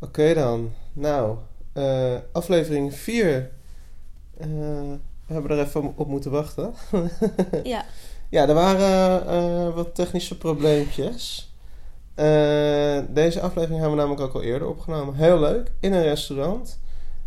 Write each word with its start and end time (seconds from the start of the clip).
Oké 0.00 0.34
dan. 0.34 0.72
Nou, 0.92 1.36
eh, 1.72 2.16
aflevering 2.32 2.94
4. 2.94 3.50
Eh, 4.38 4.48
we 5.26 5.32
hebben 5.32 5.50
er 5.50 5.66
even 5.66 5.92
op 5.96 6.08
moeten 6.08 6.30
wachten. 6.30 6.74
Ja, 7.62 7.84
ja, 8.28 8.48
er 8.48 8.54
waren 8.54 9.26
eh, 9.26 9.74
wat 9.74 9.94
technische 9.94 10.38
probleempjes. 10.38 11.48
Deze 13.08 13.40
aflevering 13.40 13.80
hebben 13.80 13.90
we 13.90 13.96
namelijk 13.96 14.20
ook 14.20 14.34
al 14.34 14.42
eerder 14.42 14.68
opgenomen. 14.68 15.14
Heel 15.14 15.40
leuk. 15.40 15.72
In 15.80 15.92
een 15.92 16.02
restaurant. 16.02 16.80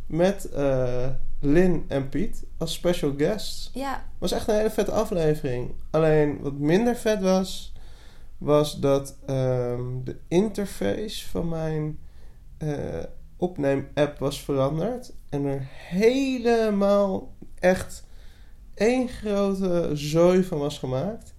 Met 0.06 0.50
Lin 1.40 1.86
en 1.88 2.10
Piet 2.10 2.44
als 2.58 2.74
special 2.74 3.14
guests. 3.18 3.70
ja, 3.74 4.06
was 4.18 4.32
echt 4.32 4.48
een 4.48 4.56
hele 4.56 4.70
vette 4.70 4.92
aflevering. 4.92 5.74
Alleen 5.92 6.40
wat 6.42 6.54
minder 6.54 6.96
vet 6.96 7.22
was, 7.22 7.74
was 8.38 8.80
dat 8.80 9.16
ehm, 9.26 10.04
de 10.04 10.18
interface 10.28 11.30
van 11.30 11.50
mijn 11.50 11.98
opneem-app 13.38 14.20
was 14.20 14.42
veranderd. 14.42 15.14
En 15.30 15.46
er 15.46 15.68
helemaal 15.90 17.34
echt 17.60 18.04
één 18.74 19.08
grote 19.08 19.90
zooi 19.94 20.44
van 20.44 20.58
was 20.58 20.80
gemaakt. 20.80 21.34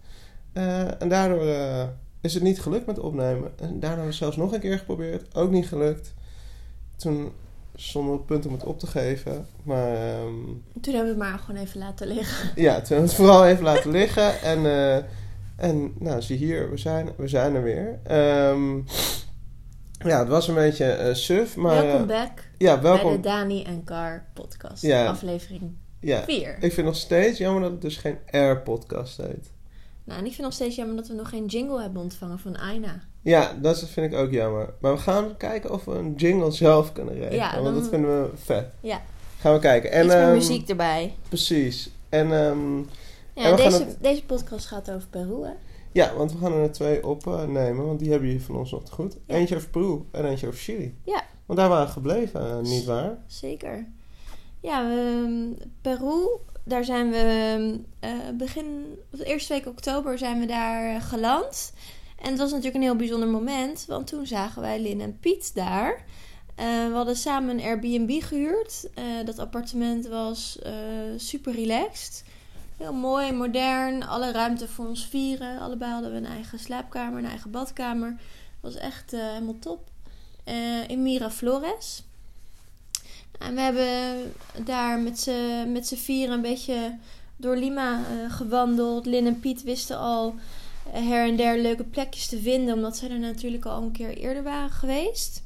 Eh, 0.53 1.03
en 1.03 1.09
daardoor 1.09 1.47
eh, 1.47 1.85
is 2.21 2.35
het 2.35 2.43
niet 2.43 2.61
gelukt 2.61 2.87
met 2.87 2.99
opnemen. 2.99 3.53
En 3.57 3.69
daardoor 3.69 3.89
hebben 3.89 4.07
we 4.07 4.13
zelfs 4.13 4.37
nog 4.37 4.53
een 4.53 4.61
keer 4.61 4.79
geprobeerd. 4.79 5.35
Ook 5.35 5.51
niet 5.51 5.67
gelukt. 5.67 6.15
Toen 6.97 7.33
stonden 7.75 8.13
we 8.13 8.19
op 8.19 8.29
het 8.29 8.33
punt 8.33 8.47
om 8.47 8.53
het 8.53 8.65
op 8.65 8.79
te 8.79 8.87
geven. 8.87 9.47
Maar 9.63 9.95
ehm, 9.95 10.35
toen 10.81 10.95
hebben 10.95 11.17
we 11.17 11.25
het 11.25 11.31
maar 11.31 11.39
gewoon 11.39 11.61
even 11.61 11.79
laten 11.79 12.07
liggen. 12.07 12.51
ja, 12.63 12.73
toen 12.81 12.97
hebben 12.97 12.97
we 12.97 13.03
het 13.03 13.15
vooral 13.15 13.47
even 13.47 13.65
laten 13.65 13.91
liggen. 14.01 14.41
En, 14.43 14.67
eh, 14.67 14.97
en 15.57 15.95
nou, 15.99 16.23
zie 16.23 16.37
hier, 16.37 16.71
we 16.71 16.77
zijn, 16.77 17.09
we 17.17 17.29
zijn 17.29 17.55
er 17.55 17.63
weer. 17.63 17.99
Ehm, 18.03 18.81
ja, 19.99 20.19
het 20.19 20.29
was 20.29 20.49
een 20.49 20.55
beetje 20.55 20.85
eh 20.85 21.15
suf, 21.15 21.57
maar... 21.57 21.83
welkom 21.87 22.01
eh, 22.01 22.07
back 22.21 22.43
ja, 22.59 22.73
bij 22.75 22.83
welkom. 22.83 23.13
de 23.13 23.21
Dani 23.21 23.63
en 23.63 23.85
Car 23.85 24.25
podcast. 24.35 24.83
Ja. 24.83 25.07
Aflevering 25.07 25.77
Ja, 26.01 26.23
4. 26.23 26.57
ik 26.61 26.73
vind 26.73 26.87
nog 26.87 26.97
steeds 26.97 27.39
jammer 27.39 27.63
dat 27.63 27.71
het 27.71 27.81
dus 27.81 27.97
geen 27.97 28.19
Air-podcast 28.31 29.17
heet. 29.17 29.51
Nou, 30.05 30.19
en 30.19 30.25
ik 30.27 30.31
vind 30.33 30.43
nog 30.43 30.53
steeds 30.53 30.77
jammer 30.77 30.97
dat 30.97 31.07
we 31.09 31.15
nog 31.15 31.29
geen 31.29 31.47
jingle 31.47 31.81
hebben 31.81 32.03
ontvangen 32.03 32.39
van 32.39 32.57
Aina. 32.59 33.01
Ja, 33.23 33.53
dat 33.61 33.89
vind 33.89 34.13
ik 34.13 34.19
ook 34.19 34.31
jammer. 34.33 34.75
Maar 34.81 34.93
we 34.93 34.99
gaan 34.99 35.37
kijken 35.37 35.73
of 35.73 35.85
we 35.85 35.93
een 35.93 36.15
jingle 36.15 36.51
zelf 36.51 36.93
kunnen 36.93 37.15
regelen. 37.15 37.35
Ja, 37.35 37.53
want 37.53 37.65
dan- 37.65 37.75
dat 37.75 37.89
vinden 37.89 38.23
we 38.23 38.31
vet. 38.37 38.67
Ja. 38.81 39.01
Gaan 39.41 39.53
we 39.53 39.59
kijken. 39.59 39.91
En, 39.93 40.05
Iets 40.05 40.15
meer 40.15 40.23
ehm, 40.23 40.33
muziek 40.33 40.69
erbij. 40.69 41.15
Precies. 41.29 41.91
En 42.09 42.33
ehm, 42.33 42.77
Ja, 42.79 42.85
en 43.35 43.57
we 43.57 43.63
gaan 43.63 43.71
deze, 43.71 43.85
het- 43.85 43.97
deze 44.01 44.25
podcast 44.25 44.67
gaat 44.67 44.91
over 44.91 45.09
Peru, 45.11 45.45
hè? 45.45 45.53
Ja, 45.95 46.15
want 46.15 46.33
we 46.33 46.39
gaan 46.39 46.53
er 46.53 46.73
twee 46.73 47.07
opnemen, 47.07 47.87
want 47.87 47.99
die 47.99 48.11
hebben 48.11 48.29
jullie 48.29 48.45
van 48.45 48.57
ons 48.57 48.71
nog 48.71 48.85
te 48.85 48.93
goed. 48.93 49.17
Ja. 49.27 49.35
Eentje 49.35 49.57
over 49.57 49.69
Peru 49.69 50.03
en 50.11 50.25
eentje 50.25 50.47
over 50.47 50.59
Chili. 50.59 50.99
Ja. 51.05 51.25
Want 51.47 51.59
daar 51.59 51.69
waren 51.69 51.87
we 51.87 51.93
gebleven, 51.93 52.51
eh, 52.51 52.59
niet 52.59 52.85
waar? 52.85 53.19
Zeker. 53.27 53.87
Ja, 54.61 54.89
we, 54.89 55.57
Peru, 55.81 56.39
daar 56.65 56.85
zijn 56.85 57.11
we 57.11 57.81
eh, 58.01 58.11
begin, 58.35 58.99
of 59.13 59.19
de 59.19 59.25
eerste 59.25 59.53
week 59.53 59.67
oktober 59.67 60.19
zijn 60.19 60.41
we 60.41 60.47
daar 60.47 60.95
eh, 60.95 61.03
geland. 61.03 61.73
En 62.19 62.31
het 62.31 62.39
was 62.39 62.51
natuurlijk 62.51 62.77
een 62.77 62.83
heel 62.83 62.97
bijzonder 62.97 63.29
moment, 63.29 63.85
want 63.89 64.07
toen 64.07 64.27
zagen 64.27 64.63
wij 64.63 64.81
Lin 64.81 65.01
en 65.01 65.19
Piet 65.19 65.55
daar. 65.55 66.05
We 66.57 66.91
hadden 66.93 67.17
samen 67.17 67.59
een 67.59 67.65
Airbnb 67.65 68.23
gehuurd. 68.23 68.89
Eh, 68.95 69.05
dat 69.25 69.39
appartement 69.39 70.07
was 70.07 70.59
super 71.17 71.55
relaxed. 71.55 72.25
Heel 72.77 72.93
mooi, 72.93 73.33
modern, 73.33 74.03
alle 74.07 74.33
ruimte 74.33 74.69
voor 74.69 74.87
ons 74.87 75.07
vieren. 75.07 75.59
Allebei 75.61 75.93
hadden 75.93 76.11
we 76.11 76.17
een 76.17 76.27
eigen 76.27 76.59
slaapkamer, 76.59 77.19
een 77.19 77.29
eigen 77.29 77.51
badkamer. 77.51 78.17
was 78.61 78.75
echt 78.75 79.13
eh, 79.13 79.21
helemaal 79.21 79.59
top. 79.59 79.89
Eh, 80.45 80.89
in 80.89 81.03
Miraflores. 81.03 82.03
En 83.39 83.55
we 83.55 83.61
hebben 83.61 84.33
daar 84.65 84.99
met 84.99 85.21
z'n 85.21 85.73
met 85.73 85.87
z'n 85.87 85.95
vieren 85.97 86.35
een 86.35 86.43
beetje 86.43 86.97
door 87.37 87.57
Lima 87.57 87.99
eh, 87.99 88.33
gewandeld. 88.33 89.07
Lin 89.07 89.27
en 89.27 89.41
Piet 89.41 89.63
wisten 89.63 89.99
al 89.99 90.35
her 90.91 91.29
en 91.29 91.37
der 91.37 91.59
leuke 91.61 91.85
plekjes 91.85 92.27
te 92.27 92.41
vinden, 92.41 92.75
omdat 92.75 92.97
zij 92.97 93.11
er 93.11 93.19
natuurlijk 93.19 93.65
al 93.65 93.83
een 93.83 93.93
keer 93.93 94.17
eerder 94.17 94.43
waren 94.43 94.71
geweest. 94.71 95.43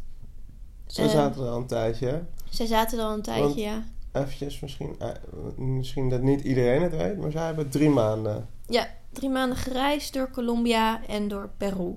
Eh. 0.87 1.09
zaten 1.09 1.43
we 1.43 1.49
al 1.49 1.57
een 1.57 1.67
tijdje. 1.67 2.07
hè? 2.07 2.19
Zij 2.51 2.67
zaten 2.67 2.99
er 2.99 3.05
al 3.05 3.13
een 3.13 3.23
tijdje, 3.23 3.45
Want- 3.45 3.59
ja. 3.59 3.83
Eventjes, 4.19 4.61
misschien, 4.61 4.97
eh, 4.99 5.09
misschien 5.57 6.09
dat 6.09 6.23
niet 6.23 6.41
iedereen 6.41 6.83
het 6.83 6.97
weet, 6.97 7.17
maar 7.17 7.31
zij 7.31 7.45
hebben 7.45 7.69
drie 7.69 7.91
maanden. 7.91 8.49
Ja, 8.67 8.89
drie 9.13 9.31
maanden 9.31 9.59
gereisd 9.59 10.13
door 10.13 10.31
Colombia 10.31 11.07
en 11.07 11.29
door 11.29 11.51
Peru. 11.57 11.97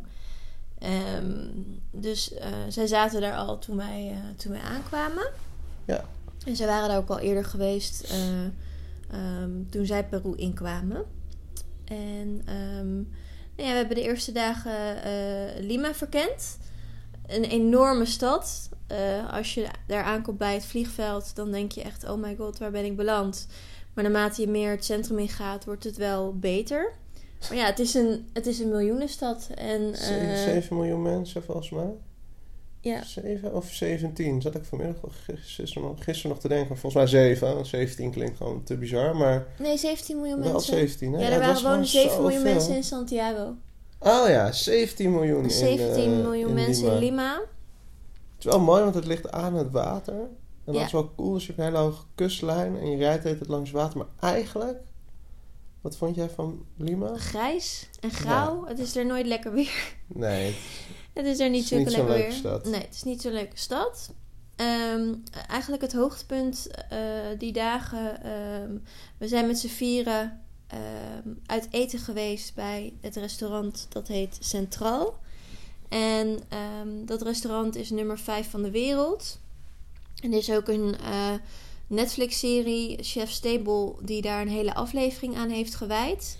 Ehm, 0.82 1.48
dus 1.92 2.34
eh, 2.34 2.50
zij 2.70 2.88
zaten 2.88 3.22
daar 3.22 3.36
al 3.36 3.60
toen 3.60 3.78
wij, 3.78 4.12
eh, 4.12 4.38
toen 4.38 4.52
wij 4.52 4.62
aankwamen. 4.62 5.32
Ja. 5.86 6.06
En 6.46 6.56
zij 6.56 6.68
waren 6.68 6.90
daar 6.90 6.98
ook 6.98 7.10
al 7.10 7.20
eerder 7.20 7.46
geweest 7.46 8.02
eh, 8.02 8.44
ehm, 9.10 9.50
toen 9.70 9.86
zij 9.86 10.06
Peru 10.06 10.36
inkwamen. 10.36 11.06
En 11.86 12.42
ehm, 12.46 12.94
nou 13.56 13.70
ja, 13.70 13.72
we 13.72 13.78
hebben 13.78 13.96
de 13.96 14.02
eerste 14.02 14.32
dagen 14.32 14.74
Lima 15.60 15.94
verkend. 15.94 16.58
Een 17.28 17.44
enorme 17.44 18.06
stad. 18.06 18.70
Eh, 18.92 19.34
als 19.34 19.54
je 19.54 19.68
daar 19.88 20.04
aankomt 20.04 20.38
bij 20.38 20.54
het 20.54 20.66
vliegveld, 20.66 21.36
dan 21.36 21.52
denk 21.52 21.72
je 21.72 21.82
echt: 21.82 22.10
oh 22.10 22.22
my 22.22 22.36
god, 22.36 22.58
waar 22.58 22.72
ben 22.72 22.86
ik 22.86 22.96
beland? 22.96 23.48
Maar 23.94 24.04
naarmate 24.04 24.42
je 24.42 24.48
meer 24.48 24.72
het 24.72 24.86
centrum 24.86 25.20
in 25.20 25.30
gaat, 25.30 25.66
wordt 25.66 25.84
het 25.84 25.98
wel 25.98 26.36
beter. 26.40 26.92
Maar 27.50 27.58
ja, 27.58 27.66
het 27.66 27.80
is 27.80 27.94
een, 27.94 28.30
het 28.34 28.46
is 28.48 28.60
een 28.60 28.70
miljoenenstad. 28.70 29.48
En, 29.56 29.96
Ze- 29.96 30.16
eh, 30.16 30.44
7 30.44 30.76
miljoen 30.76 31.02
mensen 31.02 31.44
volgens 31.44 31.70
mij. 31.70 31.90
ja, 32.80 33.04
7 33.04 33.54
of 33.54 33.72
17? 33.72 34.42
Zat 34.42 34.56
ik 34.56 34.66
vanmiddag 34.66 34.96
gisteren 35.36 35.84
nog, 35.84 36.04
gisteren 36.04 36.32
nog 36.32 36.40
te 36.40 36.48
denken. 36.48 36.78
Volgens 36.78 36.94
mij 36.94 37.08
7. 37.08 37.54
want 37.56 37.68
17 37.68 38.12
klinkt 38.12 38.38
gewoon 38.38 38.64
te 38.64 38.78
bizar, 38.78 39.16
maar 39.16 39.48
nee, 39.60 39.78
17 39.78 40.16
miljoen 40.18 40.40
wel 40.42 40.52
mensen. 40.52 40.74
17. 40.74 41.14
Hè? 41.14 41.20
Ja, 41.20 41.26
er 41.26 41.32
het 41.32 41.42
waren 41.42 41.56
gewoon 41.58 41.86
7 41.86 42.22
miljoen 42.22 42.44
mensen 42.44 42.76
in 42.76 42.84
Santiago. 42.84 43.56
Oh 44.00 44.28
ja, 44.28 44.52
17 44.52 45.12
miljoen. 45.12 45.44
in, 45.44 45.50
17 45.52 46.04
eh, 46.14 46.20
miljoen 46.20 46.50
in 46.50 46.54
mensen 46.56 46.84
Lima. 46.84 46.94
in 46.96 47.00
Lima. 47.00 47.42
Het 48.44 48.50
is 48.52 48.58
wel 48.58 48.66
mooi, 48.66 48.84
want 48.84 48.96
het 48.96 49.06
ligt 49.06 49.32
aan 49.32 49.54
het 49.54 49.72
water. 49.72 50.14
En 50.16 50.28
dat 50.66 50.76
Ja. 50.76 50.86
is 50.86 50.92
wel 50.92 51.12
cool. 51.16 51.34
Dus 51.34 51.42
je 51.46 51.48
hebt 51.48 51.60
een 51.60 51.66
hele 51.66 51.78
hoge 51.86 52.04
kustlijn 52.16 52.78
en 52.78 52.90
je 52.92 52.98
rijdt 52.98 53.24
het 53.24 53.48
langs 53.48 53.72
water. 53.72 53.98
Maar 53.98 54.08
eigenlijk, 54.34 54.78
wat 55.82 55.98
vond 55.98 56.16
jij 56.16 56.30
van 56.30 56.66
Lima? 56.78 57.18
Grijs 57.18 57.90
en 58.00 58.12
grauw. 58.12 58.66
Het 58.66 58.80
is 58.80 58.96
er 58.96 59.06
nooit 59.06 59.26
lekker 59.26 59.54
weer. 59.54 59.96
Nee, 60.08 60.46
het- 60.46 60.56
Het 61.14 61.26
is 61.26 61.40
er 61.40 61.50
niet 61.50 61.66
zo'n 61.68 61.84
lekker 61.84 62.04
leuke 62.06 62.22
weer. 62.22 62.32
stad. 62.32 62.66
Nee, 62.66 62.82
het 62.82 62.94
is 62.94 63.04
niet 63.04 63.22
zo'n 63.22 63.32
leuke 63.32 63.58
stad. 63.58 64.14
Ehm, 64.56 65.14
eigenlijk 65.48 65.82
het 65.82 65.94
hoogtepunt 65.94 66.68
eh, 66.90 67.00
die 67.38 67.52
dagen. 67.54 68.24
ehm, 68.24 68.78
we 69.18 69.28
zijn 69.28 69.48
met 69.48 69.60
z'n 69.60 69.68
vieren 69.68 70.42
ehm, 70.68 71.30
uit 71.46 71.68
eten 71.72 72.00
geweest 72.00 72.56
bij 72.56 72.94
het 73.02 73.16
restaurant 73.16 73.86
dat 73.90 74.08
heet 74.08 74.38
Centraal. 74.40 75.20
En 75.92 76.40
ehm, 76.50 77.06
dat 77.06 77.22
restaurant 77.22 77.76
is 77.76 77.90
nummer 77.90 78.20
5 78.20 78.50
van 78.50 78.62
de 78.62 78.72
wereld. 78.72 79.40
En 80.22 80.32
er 80.32 80.38
is 80.38 80.52
ook 80.52 80.68
een 80.68 80.96
eh, 80.98 81.34
Netflix-serie, 81.88 83.04
Chef 83.04 83.30
Stable, 83.30 83.94
die 84.02 84.22
daar 84.22 84.42
een 84.42 84.48
hele 84.48 84.74
aflevering 84.74 85.36
aan 85.36 85.50
heeft 85.50 85.76
gewijd. 85.76 86.38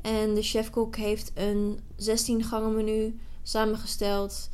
En 0.00 0.34
de 0.34 0.42
chefkok 0.42 0.96
heeft 0.96 1.32
een 1.34 1.80
16 1.96 2.44
gangen 2.44 2.74
menu 2.74 3.18
samengesteld. 3.42 4.50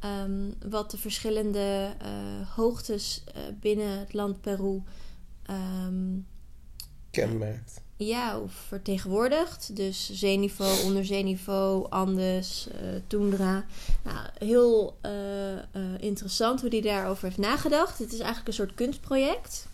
ehm, 0.00 0.70
wat 0.70 0.90
de 0.90 0.98
verschillende 0.98 1.94
eh, 1.98 2.48
hoogtes 2.54 3.24
eh, 3.34 3.42
binnen 3.60 3.98
het 3.98 4.12
land 4.12 4.40
Peru 4.40 4.82
ehm, 5.42 6.18
kenmerkt. 7.10 7.82
Ja, 8.06 8.40
vertegenwoordigd. 8.68 9.76
Dus 9.76 10.10
zeeniveau, 10.12 10.82
onderzeeniveau, 10.86 11.86
Andes, 11.90 12.68
eh 12.72 12.88
Tundra. 13.06 13.64
Nou, 14.02 14.18
heel 14.38 14.96
eh, 15.00 15.52
eh, 15.58 15.62
interessant 15.98 16.60
hoe 16.60 16.70
hij 16.70 16.80
daarover 16.80 17.24
heeft 17.24 17.38
nagedacht. 17.38 17.98
Het 17.98 18.12
is 18.12 18.18
eigenlijk 18.18 18.48
een 18.48 18.54
soort 18.54 18.74
kunstproject. 18.74 19.68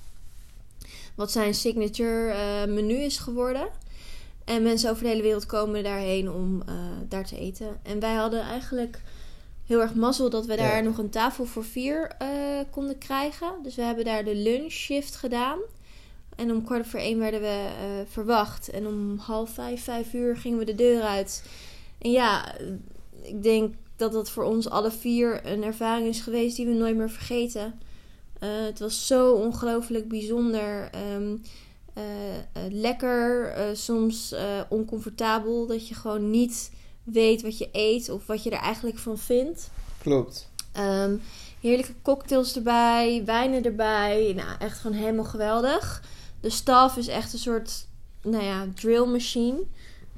Wat 1.14 1.32
zijn 1.32 1.54
signature 1.54 2.66
menu 2.66 2.94
is 2.94 3.18
geworden. 3.18 3.68
En 4.44 4.62
mensen 4.62 4.90
over 4.90 5.02
de 5.02 5.08
hele 5.08 5.22
wereld 5.22 5.46
komen 5.46 5.82
daarheen 5.82 6.30
om 6.30 6.62
daar 7.08 7.24
te 7.26 7.38
eten. 7.38 7.78
En 7.82 8.00
wij 8.00 8.14
hadden 8.14 8.40
eigenlijk 8.40 9.00
heel 9.66 9.80
erg 9.80 9.94
mazzel 9.94 10.30
dat 10.30 10.46
we 10.46 10.52
Ja. 10.52 10.58
daar 10.58 10.82
nog 10.82 10.98
een 10.98 11.10
tafel 11.10 11.44
voor 11.44 11.64
vier 11.64 12.16
konden 12.70 12.98
krijgen. 12.98 13.48
Dus 13.62 13.74
we 13.74 13.82
hebben 13.82 14.04
daar 14.04 14.24
de 14.24 14.34
lunchshift 14.34 15.16
gedaan. 15.16 15.58
En 16.36 16.50
om 16.50 16.64
kwart 16.64 16.86
voor 16.86 17.00
één 17.00 17.18
werden 17.18 17.40
we 17.40 17.68
eh, 17.78 18.12
verwacht. 18.12 18.68
En 18.70 18.86
om 18.86 19.18
half 19.18 19.50
vijf, 19.50 19.84
vijf 19.84 20.12
uur 20.12 20.36
gingen 20.36 20.58
we 20.58 20.64
de 20.64 20.74
deur 20.74 21.02
uit. 21.02 21.44
En 21.98 22.10
ja, 22.10 22.54
ik 23.22 23.42
denk 23.42 23.74
dat 23.96 24.12
dat 24.12 24.30
voor 24.30 24.44
ons 24.44 24.68
alle 24.68 24.90
vier 24.90 25.46
een 25.46 25.62
ervaring 25.62 26.08
is 26.08 26.20
geweest 26.20 26.56
die 26.56 26.66
we 26.66 26.72
nooit 26.72 26.96
meer 26.96 27.10
vergeten. 27.10 27.80
Eh, 28.38 28.48
het 28.64 28.78
was 28.78 29.06
zo 29.06 29.32
ongelooflijk 29.32 30.08
bijzonder. 30.08 30.90
ehm, 30.92 31.36
eh, 31.92 32.04
lekker, 32.70 33.54
soms 33.76 34.34
oncomfortabel. 34.68 35.66
Dat 35.66 35.88
je 35.88 35.94
gewoon 35.94 36.30
niet 36.30 36.70
weet 37.02 37.42
wat 37.42 37.58
je 37.58 37.68
eet 37.72 38.08
of 38.08 38.26
wat 38.26 38.42
je 38.42 38.50
er 38.50 38.58
eigenlijk 38.58 38.98
van 38.98 39.18
vindt. 39.18 39.70
Klopt. 39.98 40.50
Ehm, 40.72 41.16
Heerlijke 41.60 41.94
cocktails 42.02 42.56
erbij, 42.56 43.22
wijnen 43.24 43.64
erbij. 43.64 44.32
Nou, 44.36 44.48
echt 44.58 44.78
gewoon 44.78 44.96
helemaal 44.96 45.24
geweldig. 45.24 46.02
De 46.40 46.50
staf 46.50 46.96
is 46.96 47.08
echt 47.08 47.32
een 47.32 47.38
soort, 47.38 47.86
nou 48.22 48.44
ja, 48.44 48.66
drill 48.74 49.06
machine. 49.06 49.58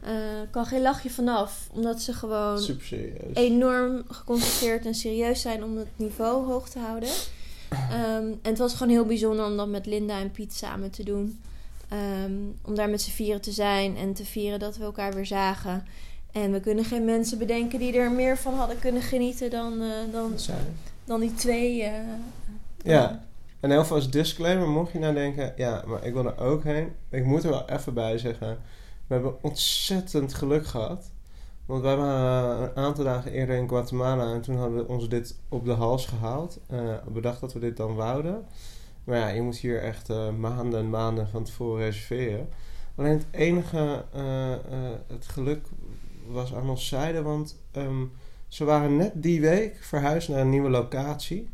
Eh 0.03 0.13
kan 0.51 0.67
geen 0.67 0.83
lachje 0.83 1.11
vanaf, 1.11 1.69
omdat 1.73 2.01
ze 2.03 2.13
gewoon 2.13 2.59
enorm 3.35 4.03
geconcentreerd 4.09 4.87
en 4.87 4.95
serieus 4.95 5.41
zijn 5.41 5.65
om 5.65 5.77
het 5.77 5.89
niveau 5.97 6.47
hoog 6.47 6.69
te 6.69 6.79
houden. 6.79 7.09
Ehm, 7.69 8.27
en 8.27 8.39
het 8.43 8.59
was 8.59 8.73
gewoon 8.73 8.93
heel 8.93 9.05
bijzonder 9.05 9.45
om 9.47 9.57
dat 9.57 9.69
met 9.69 9.87
Linda 9.87 10.19
en 10.21 10.31
Piet 10.31 10.55
samen 10.55 10.91
te 10.91 11.03
doen. 11.05 11.41
Ehm, 11.89 12.33
om 12.63 12.75
daar 12.75 12.89
met 12.91 13.03
z'n 13.03 13.11
vieren 13.11 13.41
te 13.41 13.53
zijn 13.53 13.97
en 13.97 14.15
te 14.15 14.25
vieren 14.25 14.59
dat 14.59 14.77
we 14.77 14.85
elkaar 14.85 15.13
weer 15.15 15.27
zagen. 15.27 15.87
En 16.33 16.53
we 16.53 16.61
kunnen 16.61 16.85
geen 16.85 17.05
mensen 17.05 17.39
bedenken 17.39 17.79
die 17.79 17.93
er 17.93 18.11
meer 18.11 18.39
van 18.39 18.55
hadden 18.55 18.79
kunnen 18.79 19.03
genieten 19.03 19.51
dan, 19.51 19.81
eh, 19.83 19.89
dan, 20.13 20.33
dan 21.05 21.21
die 21.21 21.35
twee. 21.35 21.83
eh, 21.83 21.93
Ja. 22.83 23.27
En 23.61 23.71
heel 23.71 23.85
veel 23.85 23.97
als 23.97 24.11
disclaimer, 24.11 24.69
mocht 24.69 24.93
je 24.93 24.99
nou 24.99 25.15
denken, 25.15 25.53
ja, 25.57 25.85
maar 25.87 26.05
ik 26.05 26.13
wil 26.13 26.27
er 26.27 26.39
ook 26.39 26.65
heen. 26.65 26.93
Ik 27.11 27.25
moet 27.25 27.45
er 27.45 27.51
wel 27.51 27.69
even 27.69 27.95
bij 27.95 28.19
zeggen. 28.19 28.59
We 29.07 29.15
hebben 29.15 29.43
ontzettend 29.43 30.35
geluk 30.35 30.67
gehad. 30.67 31.11
Want 31.67 31.83
wij 31.83 31.97
waren 31.97 32.63
een 32.63 32.77
aantal 32.77 33.05
dagen 33.05 33.33
eerder 33.33 33.57
in 33.57 33.69
Guatemala 33.69 34.33
en 34.33 34.41
toen 34.41 34.57
hadden 34.57 34.77
we 34.77 34.89
ons 34.89 35.09
dit 35.09 35.39
op 35.49 35.65
de 35.65 35.73
hals 35.73 36.07
gehaald. 36.07 36.61
Eh 36.67 36.95
bedacht 37.13 37.41
dat 37.41 37.53
we 37.53 37.59
dit 37.59 37.77
dan 37.77 37.95
wouden. 37.95 38.45
Maar 39.05 39.19
ja, 39.19 39.29
je 39.29 39.43
moet 39.43 39.57
hier 39.57 39.83
echt 39.83 40.11
eh, 40.11 40.31
maanden 40.31 40.81
en 40.81 40.91
maanden 40.91 41.29
van 41.29 41.45
tevoren 41.45 41.85
reserveren. 41.85 42.49
Alleen 42.95 43.13
het 43.13 43.27
enige, 43.31 44.05
eh, 44.13 44.55
het 45.07 45.27
geluk 45.27 45.67
was 46.27 46.55
aan 46.55 46.71
ons 46.71 46.89
zijde, 46.89 47.23
want 47.23 47.57
ehm, 47.73 48.05
ze 48.49 48.65
waren 48.65 48.97
net 48.97 49.13
die 49.15 49.41
week 49.41 49.77
verhuisd 49.81 50.29
naar 50.29 50.41
een 50.41 50.51
nieuwe 50.51 50.71
locatie. 50.71 51.49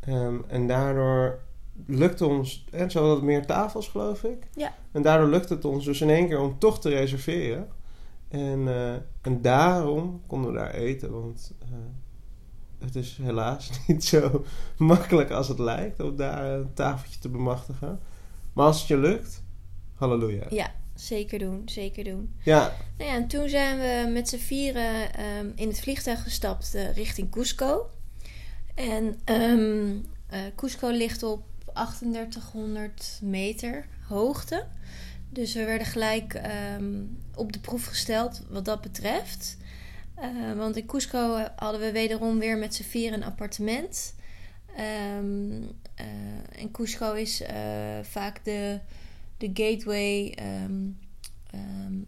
Ehm, 0.00 0.36
en 0.46 0.66
daardoor 0.66 1.40
lukte 1.86 2.26
ons, 2.26 2.64
en 2.70 2.90
zo 2.90 3.06
hadden 3.06 3.24
meer 3.24 3.46
tafels 3.46 3.88
geloof 3.88 4.24
ik. 4.24 4.46
Ja. 4.54 4.74
En 4.92 5.02
daardoor 5.02 5.28
lukte 5.28 5.54
het 5.54 5.64
ons 5.64 5.84
dus 5.84 6.00
in 6.00 6.10
één 6.10 6.28
keer 6.28 6.40
om 6.40 6.58
toch 6.58 6.80
te 6.80 6.88
reserveren. 6.88 7.68
En, 8.28 8.68
eh, 8.68 8.94
en 9.20 9.42
daarom 9.42 10.22
konden 10.26 10.52
we 10.52 10.58
daar 10.58 10.74
eten, 10.74 11.10
want 11.10 11.52
eh, 11.62 11.68
het 12.78 12.96
is 12.96 13.18
helaas 13.22 13.70
niet 13.86 14.04
zo 14.04 14.44
makkelijk 14.76 15.30
als 15.30 15.48
het 15.48 15.58
lijkt 15.58 16.00
om 16.00 16.16
daar 16.16 16.44
een 16.44 16.74
tafeltje 16.74 17.20
te 17.20 17.28
bemachtigen. 17.28 18.00
Maar 18.52 18.66
als 18.66 18.78
het 18.78 18.88
je 18.88 18.96
lukt, 18.96 19.42
halleluja. 19.94 20.46
ja, 20.50 20.74
zeker 20.94 21.38
doen, 21.38 21.62
zeker 21.64 22.04
doen. 22.04 22.34
Ja, 22.42 22.72
Nou 22.98 23.10
ja, 23.10 23.16
en 23.16 23.26
toen 23.26 23.48
zijn 23.48 23.78
we 23.78 24.10
met 24.12 24.28
z'n 24.28 24.36
vieren 24.36 25.12
ehm, 25.12 25.50
in 25.54 25.68
het 25.68 25.80
vliegtuig 25.80 26.22
gestapt 26.22 26.74
eh, 26.74 26.94
richting 26.94 27.30
Cusco. 27.30 27.90
En 28.80 29.20
ehm, 29.24 29.96
eh, 30.26 30.40
Cusco 30.56 30.88
ligt 30.88 31.22
op 31.22 31.42
3800 31.74 33.18
meter 33.22 33.86
hoogte. 34.08 34.66
Dus 35.28 35.54
we 35.54 35.64
werden 35.64 35.86
gelijk 35.86 36.34
ehm, 36.34 37.02
op 37.34 37.52
de 37.52 37.58
proef 37.60 37.86
gesteld 37.86 38.42
wat 38.48 38.64
dat 38.64 38.80
betreft. 38.80 39.56
Eh, 40.14 40.52
want 40.56 40.76
in 40.76 40.86
Cusco 40.86 41.46
hadden 41.56 41.80
we 41.80 41.92
wederom 41.92 42.38
weer 42.38 42.58
met 42.58 42.74
z'n 42.74 42.82
vieren 42.82 43.22
een 43.22 43.28
appartement. 43.28 44.14
Ehm, 44.76 45.62
eh, 45.94 46.60
en 46.60 46.70
Cusco 46.72 47.12
is 47.12 47.42
vaak 48.02 48.44
de, 48.44 48.80
de 49.36 49.50
gateway 49.54 50.34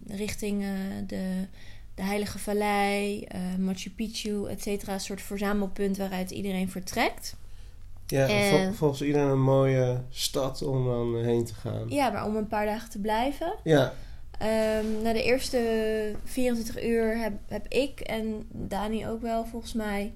richting 0.07 0.65
de, 1.07 1.47
de 1.95 2.03
Heilige 2.03 2.39
Vallei, 2.39 3.25
eh, 3.25 3.41
Machu 3.59 3.91
Picchu, 3.91 4.47
et 4.49 4.63
cetera. 4.63 4.93
Een 4.93 5.01
soort 5.01 5.23
verzamelpunt 5.23 5.97
waaruit 5.97 6.31
iedereen 6.31 6.71
vertrekt. 6.71 7.37
ja 8.07 8.29
En- 8.29 8.49
vol- 8.65 8.73
volgens 8.73 9.03
iedereen 9.03 9.29
een 9.29 9.43
mooie 9.43 10.01
stad 10.11 10.63
om 10.63 10.85
dan 10.87 11.25
heen 11.25 11.45
te 11.45 11.55
gaan. 11.55 11.89
Ja, 11.89 12.11
maar 12.11 12.27
om 12.27 12.37
een 12.37 12.49
paar 12.49 12.67
dagen 12.67 12.91
te 12.91 12.99
blijven. 12.99 13.55
Ja, 13.65 13.93
Ehm, 14.39 15.03
na 15.03 15.13
de 15.13 15.23
eerste 15.23 16.15
24 16.25 16.83
uur 16.85 17.17
heb, 17.19 17.33
heb 17.49 17.67
ik 17.69 18.01
en 18.01 18.47
Dani 18.51 19.09
ook 19.09 19.21
wel 19.23 19.45
volgens 19.45 19.73
mij 19.73 20.13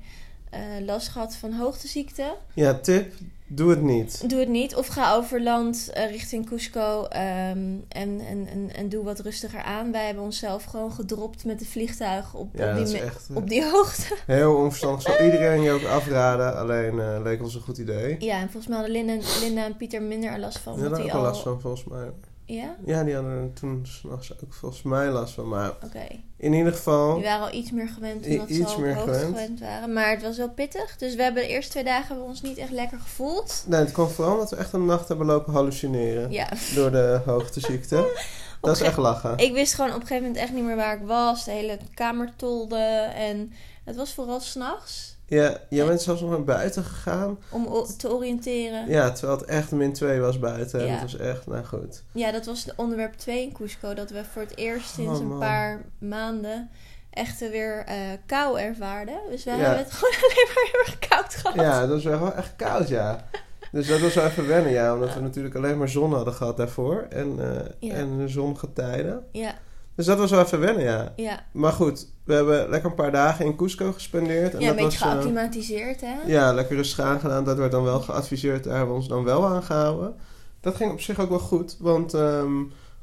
eh, 0.51 0.61
last 0.85 1.09
gehad 1.09 1.37
van 1.37 1.53
hoogteziekte. 1.53 2.37
ja 2.55 2.75
tip, 2.75 3.13
doe 3.47 3.71
het 3.71 3.83
niet. 3.83 4.31
Doe 4.31 4.39
het 4.41 4.49
niet. 4.49 4.75
Of 4.77 4.87
ga 4.87 5.15
over 5.15 5.43
land 5.43 5.91
eh, 5.95 6.11
richting 6.11 6.47
Cusco 6.47 7.05
ehm, 7.05 7.59
en, 7.89 8.21
en, 8.29 8.47
en, 8.51 8.71
en 8.75 8.89
doe 8.89 9.05
wat 9.05 9.19
rustiger 9.21 9.63
aan. 9.63 9.93
Wij 9.93 10.07
hebben 10.07 10.25
onszelf 10.25 10.65
gewoon 10.65 10.93
gedropt 10.93 11.45
met 11.45 11.59
de 11.59 11.65
vliegtuig 11.67 12.35
op, 12.35 12.49
Ja, 12.57 12.79
op, 12.79 12.87
die, 12.87 12.99
echt 12.99 13.27
eh, 13.31 13.37
op 13.37 13.49
die 13.49 13.65
hoogte. 13.73 14.15
heel 14.27 14.55
onverstandig. 14.57 15.03
Zal 15.03 15.21
iedereen 15.25 15.63
je 15.63 15.71
ook 15.71 15.85
afraden, 15.85 16.57
alleen 16.57 17.01
eh, 17.01 17.21
leek 17.23 17.43
ons 17.43 17.55
een 17.55 17.61
goed 17.61 17.79
idee. 17.79 18.17
Ja, 18.19 18.35
en 18.35 18.43
volgens 18.51 18.67
mij 18.67 18.77
hadden 18.77 18.95
Linda, 18.97 19.13
en- 19.13 19.41
Linda 19.41 19.65
en 19.65 19.77
Pieter 19.77 20.03
minder 20.03 20.31
er 20.31 20.39
last 20.39 20.59
van. 20.59 20.73
Omdat 20.73 20.99
er 20.99 21.05
ook 21.05 21.11
al... 21.11 21.23
last 21.23 21.43
van, 21.43 21.61
volgens 21.61 21.85
mij. 21.85 22.11
Ja? 22.47 22.77
Ja, 22.85 23.05
die 23.05 23.15
hadden 23.15 23.53
toen 23.61 23.87
s'nachts 23.87 24.33
ook 24.33 24.53
volgens 24.55 24.83
mij 24.83 25.09
last 25.11 25.35
van. 25.35 25.49
Maar 25.49 25.71
Oké. 25.85 26.07
in 26.37 26.53
ieder 26.53 26.73
geval, 26.73 27.15
Die 27.15 27.25
waren 27.25 27.47
al 27.47 27.53
iets 27.55 27.71
meer 27.71 27.89
gewend 27.89 28.27
omdat 28.27 28.49
ze 28.49 28.55
iets 28.55 28.67
al 28.71 28.75
op 28.75 28.81
meer 28.81 28.97
gewend. 28.97 29.25
gewend. 29.25 29.61
waren. 29.61 29.93
Maar 29.93 30.11
het 30.11 30.23
was 30.23 30.37
wel 30.37 30.51
pittig. 30.51 30.97
Dus 30.97 31.15
we 31.15 31.23
hebben 31.23 31.43
de 31.43 31.49
eerste 31.49 31.71
twee 31.71 31.85
dagen 31.85 32.07
hebben 32.07 32.25
we 32.25 32.31
ons 32.31 32.43
niet 32.43 32.59
echt 32.59 32.71
lekker 32.71 32.99
gevoeld. 32.99 33.65
nee, 33.67 33.81
het 33.81 33.93
kwam 33.93 34.09
vooral 34.09 34.33
omdat 34.35 34.51
we 34.51 34.57
echt 34.57 34.73
een 34.73 34.85
nacht 34.85 35.09
hebben 35.09 35.27
lopen 35.27 35.53
hallucineren. 35.53 36.31
Ja. 36.33 36.49
Door 36.75 36.91
de 36.91 37.21
hoogteziekte. 37.25 38.05
Dat 38.61 38.77
is 38.77 38.83
echt 38.83 38.97
lachen. 38.97 39.39
Ik 39.39 39.53
wist 39.53 39.75
gewoon 39.75 39.91
op 39.91 40.01
een 40.01 40.07
gegeven 40.07 40.23
moment 40.27 40.43
echt 40.43 40.53
niet 40.53 40.65
meer 40.65 40.77
waar 40.77 40.97
ik 41.01 41.07
was. 41.07 41.45
De 41.45 41.51
hele 41.51 41.79
kamer 41.95 42.33
tolde. 42.37 42.77
En 43.15 43.53
het 43.85 43.97
was 43.97 44.15
vooral 44.15 44.41
s'nachts. 44.41 45.16
Ja, 45.29 45.57
jij 45.71 45.87
bent 45.87 46.03
zelfs 46.03 46.21
nog 46.21 46.31
naar 46.31 46.45
buiten 46.45 46.85
gegaan. 46.85 47.39
Om 47.51 47.69
te 47.99 48.13
oriënteren. 48.15 48.89
Ja, 48.89 49.11
terwijl 49.13 49.39
het 49.39 49.49
echt 49.49 49.71
min 49.71 49.93
2 49.93 50.21
was 50.21 50.39
buiten. 50.39 50.81
En 50.81 50.87
Ja. 50.87 50.93
het 50.93 51.03
was 51.03 51.17
echt, 51.17 51.47
nou 51.47 51.65
goed. 51.65 52.03
Ja, 52.13 52.33
dat 52.33 52.47
was 52.47 52.65
de 52.65 52.73
onderwerp 52.77 53.15
2 53.15 53.43
in 53.43 53.53
Cusco. 53.53 53.95
Dat 53.95 54.11
we 54.11 54.25
voor 54.33 54.43
het 54.43 54.57
eerst 54.57 54.95
sinds 54.95 55.21
Oh, 55.21 55.31
een 55.31 55.39
paar 55.39 55.81
maanden 55.99 56.71
echt 57.11 57.39
weer 57.51 57.85
eh, 57.87 57.97
kou 58.27 58.61
ervaarden. 58.61 59.19
Dus 59.31 59.45
we 59.45 59.51
Ja. 59.51 59.57
hebben 59.57 59.79
het 59.79 59.93
gewoon 59.99 60.15
alleen 60.15 60.47
maar 60.55 60.69
heel 60.73 60.81
erg 60.81 60.99
koud 61.09 61.35
gehad. 61.35 61.55
Ja, 61.55 61.81
het 61.81 61.91
was 61.91 62.05
wel 62.05 62.35
echt 62.35 62.53
koud, 62.57 62.89
ja. 62.89 63.25
Dus 63.73 63.87
dat 63.89 64.01
was 64.01 64.15
wel 64.15 64.25
even 64.25 64.47
wennen, 64.47 64.73
ja. 64.73 64.95
Omdat 64.95 65.15
we 65.15 65.21
natuurlijk 65.21 65.55
alleen 65.55 65.79
maar 65.79 65.89
zon 65.89 66.13
hadden 66.15 66.35
gehad 66.35 66.57
daarvoor. 66.57 67.07
En, 67.11 67.37
eh 67.41 67.71
Ja. 67.89 67.95
en 67.95 68.29
zonnige 68.31 68.73
tijden. 68.73 69.27
Ja, 69.33 69.55
Dus 69.97 70.07
dat 70.07 70.19
was 70.19 70.31
wel 70.31 70.43
even 70.43 70.61
wennen, 70.61 70.85
ja. 70.85 71.13
ja. 71.17 71.47
Maar 71.53 71.73
goed, 71.73 72.09
we 72.25 72.35
hebben 72.35 72.69
lekker 72.69 72.91
een 72.91 72.97
paar 72.97 73.13
dagen 73.13 73.45
in 73.45 73.57
Cusco 73.57 73.93
gespendeerd. 73.93 74.55
En 74.55 74.61
ja 74.61 74.71
een 74.71 74.77
dat 74.77 74.85
beetje 74.85 74.99
was, 74.99 75.09
eh, 75.09 75.13
geacclimatiseerd, 75.15 76.01
hè? 76.01 76.15
ja, 76.27 76.53
lekker 76.53 76.77
rustig 76.77 77.05
aangedaan. 77.05 77.45
Dat 77.45 77.57
werd 77.57 77.71
dan 77.73 77.85
wel 77.85 78.01
geadviseerd. 78.01 78.65
Daar 78.65 78.77
hebben 78.77 78.95
we 78.95 79.01
ons 79.01 79.09
dan 79.09 79.25
wel 79.25 79.47
aan 79.47 79.63
gehouden. 79.63 80.15
Dat 80.61 80.77
ging 80.77 80.93
op 80.93 81.01
zich 81.01 81.21
ook 81.21 81.29
wel 81.29 81.39
goed. 81.39 81.77
Want 81.81 82.15
ehm, 82.15 82.63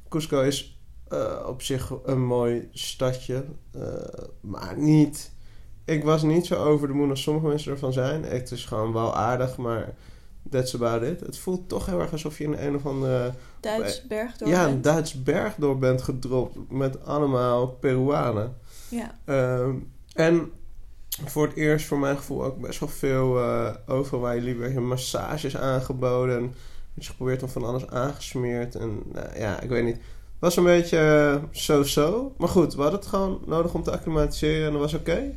Cusco 0.10 0.42
is 0.42 0.80
eh, 1.08 1.46
op 1.48 1.62
zich 1.62 1.94
een 2.06 2.26
mooi 2.26 2.70
stadje. 2.72 3.46
eh, 3.72 3.82
maar 4.42 4.78
niet... 4.78 5.32
Ik 5.86 6.04
was 6.04 6.24
niet 6.24 6.46
zo 6.46 6.64
over 6.64 6.88
de 6.88 6.94
moon 6.94 7.10
als 7.10 7.22
sommige 7.22 7.48
mensen 7.48 7.72
ervan 7.72 7.94
zijn. 7.94 8.24
Het 8.24 8.52
is 8.52 8.66
gewoon 8.66 8.94
wel 8.94 9.16
aardig, 9.16 9.58
maar 9.58 9.94
that's 10.50 10.76
about 10.76 11.04
it. 11.04 11.20
Het 11.20 11.38
voelt 11.38 11.70
toch 11.70 11.86
heel 11.86 12.00
erg 12.00 12.12
alsof 12.12 12.38
je 12.38 12.44
in 12.44 12.54
een 12.54 12.76
of 12.76 12.86
andere... 12.86 13.34
Duits 13.60 14.08
bergdorp. 14.08 14.52
ja, 14.52 14.68
een. 14.68 14.82
Duits 14.82 15.24
bergdorp 15.24 15.80
bent 15.80 16.02
gedropt 16.02 16.58
met 16.70 17.06
allemaal 17.06 17.68
Peruanen. 17.68 18.56
Ja. 18.90 19.16
Ehm, 19.26 19.76
en 20.14 20.52
voor 21.26 21.48
het 21.48 21.56
eerst, 21.56 21.86
voor 21.86 22.00
mijn 22.00 22.18
gevoel, 22.18 22.44
ook 22.44 22.62
best 22.62 22.80
wel 22.80 22.90
veel 22.90 23.40
eh 23.40 23.76
overal 23.88 24.20
waar 24.20 24.58
werd 24.58 24.74
je 24.74 24.80
massages 24.80 25.58
aangeboden. 25.58 26.38
En 26.38 26.54
je 26.94 27.04
geprobeerd 27.04 27.44
om 27.44 27.50
van 27.50 27.64
alles 27.64 27.88
aangesmeerd. 27.88 28.76
En 28.76 29.02
nou, 29.12 29.28
ja, 29.38 29.60
ik 29.60 29.70
weet 29.70 29.84
niet. 29.84 29.96
Het 29.96 30.56
was 30.56 30.58
een 30.58 30.64
beetje 30.64 30.98
eh, 30.98 31.44
zo-zo. 31.52 32.34
Maar 32.38 32.50
goed, 32.50 32.76
we 32.76 32.82
hadden 32.82 33.00
het 33.00 33.10
gewoon 33.10 33.42
nodig 33.46 33.74
om 33.74 33.84
te 33.84 33.92
acclimatiseren 33.92 34.66
en 34.66 34.72
dat 34.72 34.82
was 34.82 34.94
oké. 34.94 35.12
Ja. 35.14 35.32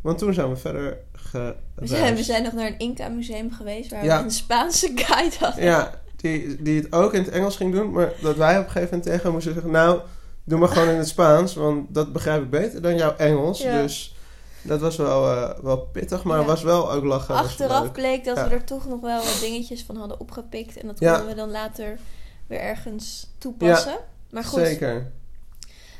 Want 0.00 0.18
toen 0.18 0.34
zijn 0.34 0.48
we 0.50 0.56
verder 0.56 0.98
gereisd. 1.12 1.56
We 1.74 1.86
zijn, 1.86 2.14
we 2.14 2.22
zijn 2.22 2.42
nog 2.42 2.52
naar 2.52 2.66
een 2.66 2.78
Inca-museum 2.78 3.52
geweest 3.52 3.90
waar 3.90 4.04
Ja. 4.04 4.18
we 4.18 4.24
een 4.24 4.30
Spaanse 4.30 4.92
guide 5.04 5.36
hadden. 5.38 5.64
Ja, 5.64 6.00
die, 6.16 6.62
die 6.62 6.80
het 6.82 6.92
ook 6.92 7.12
in 7.14 7.22
het 7.22 7.30
Engels 7.30 7.56
ging 7.56 7.72
doen. 7.74 7.90
Maar 7.90 8.12
dat 8.20 8.36
wij 8.36 8.58
op 8.58 8.64
een 8.64 8.70
gegeven 8.70 8.88
moment 8.88 9.02
tegen 9.06 9.22
hem 9.22 9.32
moesten 9.32 9.52
zeggen... 9.52 9.70
Nou, 9.72 10.00
doe 10.44 10.58
maar 10.58 10.68
gewoon 10.68 10.88
in 10.88 10.96
het 10.96 11.08
Spaans. 11.08 11.54
Want 11.54 11.94
dat 11.94 12.12
begrijp 12.12 12.42
ik 12.42 12.50
beter 12.50 12.82
dan 12.82 12.96
jouw 12.96 13.16
Engels. 13.16 13.62
Ja. 13.62 13.82
Dus 13.82 14.16
dat 14.62 14.80
was 14.80 14.96
wel, 14.96 15.30
eh, 15.32 15.58
wel 15.62 15.78
pittig. 15.78 16.22
Maar 16.24 16.40
Ja. 16.40 16.44
was 16.46 16.62
wel 16.62 16.92
ook 16.92 17.04
lachen. 17.04 17.34
Achteraf 17.34 17.92
bleek 17.92 18.24
dat 18.24 18.36
we 18.36 18.54
er 18.54 18.64
toch 18.64 18.88
nog 18.88 19.00
wel 19.00 19.16
wat 19.18 19.38
dingetjes 19.40 19.82
van 19.84 19.96
hadden 19.96 20.20
opgepikt. 20.20 20.76
En 20.76 20.86
dat 20.86 20.98
konden 20.98 21.26
we 21.26 21.34
dan 21.34 21.50
later 21.50 21.98
weer 22.46 22.60
ergens 22.60 23.30
toepassen. 23.38 23.98
Maar 24.30 24.44
goed. 24.44 24.60
Zeker. 24.60 25.10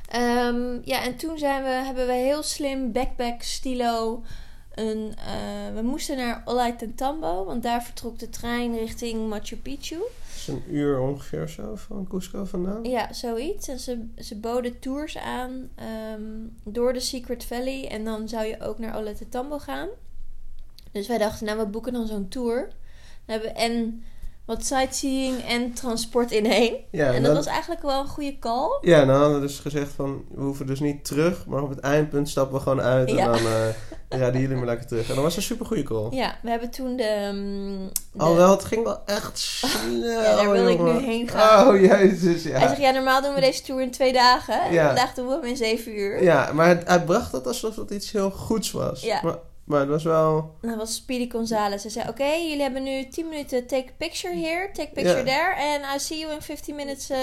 Ehm, 0.08 0.78
ja, 0.84 1.02
en 1.02 1.16
toen 1.16 1.38
zijn 1.38 1.62
we, 1.62 1.68
hebben 1.68 2.06
we 2.06 2.12
heel 2.12 2.42
slim 2.42 2.92
backpack 2.92 3.42
stilo. 3.42 4.22
Een, 4.74 5.14
eh, 5.16 5.74
we 5.74 5.82
moesten 5.82 6.16
naar 6.16 6.42
Ollantaytambo, 6.44 7.44
want 7.44 7.62
daar 7.62 7.82
vertrok 7.82 8.18
de 8.18 8.28
trein 8.28 8.78
richting 8.78 9.28
Machu 9.28 9.56
Picchu. 9.56 9.96
Dat 9.96 10.36
is 10.36 10.48
een 10.48 10.74
uur 10.74 11.00
ongeveer 11.00 11.48
zo 11.48 11.74
van 11.74 12.06
Cusco 12.08 12.44
vandaan. 12.44 12.84
Ja, 12.84 13.12
zoiets. 13.12 13.68
En 13.68 13.78
ze, 13.78 14.06
ze 14.16 14.36
boden 14.36 14.78
tours 14.78 15.18
aan 15.18 15.70
ehm, 15.74 16.22
door 16.64 16.92
de 16.92 17.00
Secret 17.00 17.44
Valley. 17.44 17.88
En 17.88 18.04
dan 18.04 18.28
zou 18.28 18.46
je 18.46 18.60
ook 18.60 18.78
naar 18.78 18.96
Ollantaytambo 18.96 19.58
gaan. 19.58 19.88
Dus 20.92 21.06
wij 21.06 21.18
dachten, 21.18 21.46
nou, 21.46 21.58
we 21.58 21.66
boeken 21.66 21.92
dan 21.92 22.06
zo'n 22.06 22.28
tour. 22.28 22.60
Dan 22.60 23.38
hebben 23.38 23.48
we 23.48 23.54
en 23.54 24.02
wat 24.49 24.64
sightseeing 24.64 25.45
en 25.45 25.73
transport 25.73 26.31
in 26.31 26.47
één. 26.47 26.75
Ja, 26.90 27.07
en 27.07 27.12
dat 27.14 27.23
dan- 27.25 27.35
was 27.35 27.47
eigenlijk 27.47 27.83
wel 27.83 28.00
een 28.00 28.07
goede 28.09 28.38
call. 28.38 28.78
Ja, 28.81 29.05
dan 29.05 29.17
hadden 29.17 29.40
we 29.40 29.47
dus 29.47 29.59
gezegd 29.59 29.93
van, 29.97 30.25
we 30.35 30.40
hoeven 30.43 30.67
dus 30.67 30.81
niet 30.81 31.05
terug, 31.05 31.47
maar 31.47 31.62
op 31.62 31.69
het 31.71 31.81
eindpunt 31.81 32.28
stappen 32.28 32.57
we 32.57 32.62
gewoon 32.62 32.81
uit 32.81 33.09
en 33.09 33.14
Ja. 33.17 33.25
dan 33.26 33.35
eh 33.40 34.19
rijden 34.19 34.40
jullie 34.40 34.57
maar 34.57 34.67
lekker 34.67 34.87
terug. 34.87 35.09
En 35.09 35.14
dat 35.14 35.25
was 35.25 35.37
een 35.37 35.43
super 35.43 35.67
goede 35.67 35.83
call. 35.83 36.07
Ja, 36.11 36.37
we 36.43 36.50
hebben 36.50 36.71
toen 36.71 36.97
de... 36.97 37.02
ehm, 37.02 37.35
de- 38.12 38.19
Alhoewel, 38.23 38.50
het 38.50 38.64
ging 38.64 38.85
wel 38.85 39.02
echt 39.07 39.38
snel, 39.38 40.11
Ja, 40.23 40.37
daar 40.37 40.50
wil 40.50 40.69
ik 40.69 40.78
nu 40.81 40.90
heen 40.90 41.28
gaan. 41.28 41.69
Oh, 41.69 41.81
jezus, 41.81 42.43
ja. 42.43 42.59
Hij 42.59 42.69
zegt, 42.69 42.81
ja, 42.81 42.90
normaal 42.90 43.23
doen 43.23 43.35
we 43.35 43.40
deze 43.40 43.62
tour 43.62 43.83
in 43.83 43.90
twee 43.90 44.12
dagen. 44.12 44.61
En 44.62 44.73
Ja. 44.73 44.87
vandaag 44.87 45.14
doen 45.14 45.26
we 45.26 45.33
hem 45.33 45.45
in 45.45 45.57
zeven 45.57 45.99
uur. 45.99 46.23
Ja, 46.23 46.50
maar 46.52 46.69
het- 46.69 46.87
hij 46.88 47.02
bracht 47.05 47.33
het 47.33 47.47
alsof 47.47 47.76
het 47.76 47.90
iets 47.90 48.12
heel 48.12 48.31
goeds 48.31 48.71
was. 48.71 49.02
Ja. 49.02 49.21
Maar, 49.23 49.37
maar 49.68 49.80
het 49.80 49.88
was 49.88 50.02
wel... 50.04 50.56
Dat 50.60 50.76
was 50.76 50.94
Speedy 50.94 51.30
Gonzales. 51.30 51.82
Hij 51.82 51.90
zei, 51.92 52.08
oké, 52.08 52.25
jullie 52.25 52.62
hebben 52.62 52.82
nu 52.82 53.08
10 53.08 53.28
minuten 53.28 53.66
take 53.66 53.88
a 53.88 53.92
picture 53.98 54.34
here, 54.34 54.70
take 54.72 54.88
a 54.88 54.92
picture 54.94 55.22
there. 55.22 55.54
En 55.56 55.80
I 55.96 55.98
see 55.98 56.18
you 56.18 56.32
in 56.32 56.42
15 56.42 56.75
minutes 56.75 57.10
eh, 57.10 57.18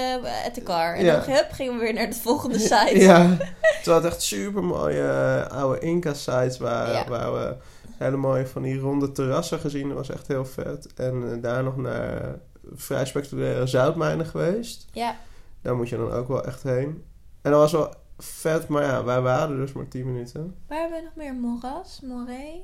at 0.46 0.54
the 0.54 0.64
car. 0.64 0.96
En 0.96 1.04
Ja. 1.06 1.20
dan 1.20 1.36
hup, 1.36 1.52
gingen 1.52 1.74
we 1.74 1.80
weer 1.80 1.94
naar 1.94 2.10
de 2.10 2.16
volgende 2.16 2.60
site. 2.72 3.00
Ja, 3.00 3.38
terwijl 3.84 4.04
het 4.04 4.14
echt 4.14 4.22
super 4.22 4.64
mooie 4.64 5.08
oude 5.50 5.80
Inca-sites 5.80 6.58
waren. 6.58 6.94
Ja. 6.94 7.08
Waar 7.08 7.34
we 7.34 7.56
hele 7.98 8.18
mooie 8.18 8.48
van 8.48 8.62
die 8.62 8.80
ronde 8.80 9.12
terrassen 9.12 9.60
gezien. 9.60 9.88
Dat 9.88 9.98
was 9.98 10.10
echt 10.10 10.28
heel 10.28 10.46
vet. 10.46 10.94
En 10.96 11.42
daar 11.42 11.64
nog 11.64 11.78
naar 11.78 12.36
vrij 12.74 13.06
spectaculaire 13.06 13.68
zoutmijnen 13.68 14.26
geweest. 14.26 14.86
Ja, 14.92 15.16
Daar 15.62 15.76
moet 15.76 15.90
je 15.90 15.98
dan 15.98 16.12
ook 16.12 16.28
wel 16.28 16.46
echt 16.46 16.64
heen. 16.64 17.04
En 17.42 17.52
dat 17.52 17.60
was 17.60 17.72
wel 17.72 17.94
vet, 18.18 18.68
maar 18.68 18.84
ja, 18.84 19.04
wij 19.04 19.22
waren 19.22 19.56
dus 19.58 19.74
maar 19.74 19.88
10 19.88 20.06
minuten. 20.14 20.56
waar 20.68 20.80
hebben 20.80 20.98
we 20.98 21.04
nog 21.04 21.16
meer? 21.16 21.34
Moras, 21.36 22.00
Moray? 22.04 22.62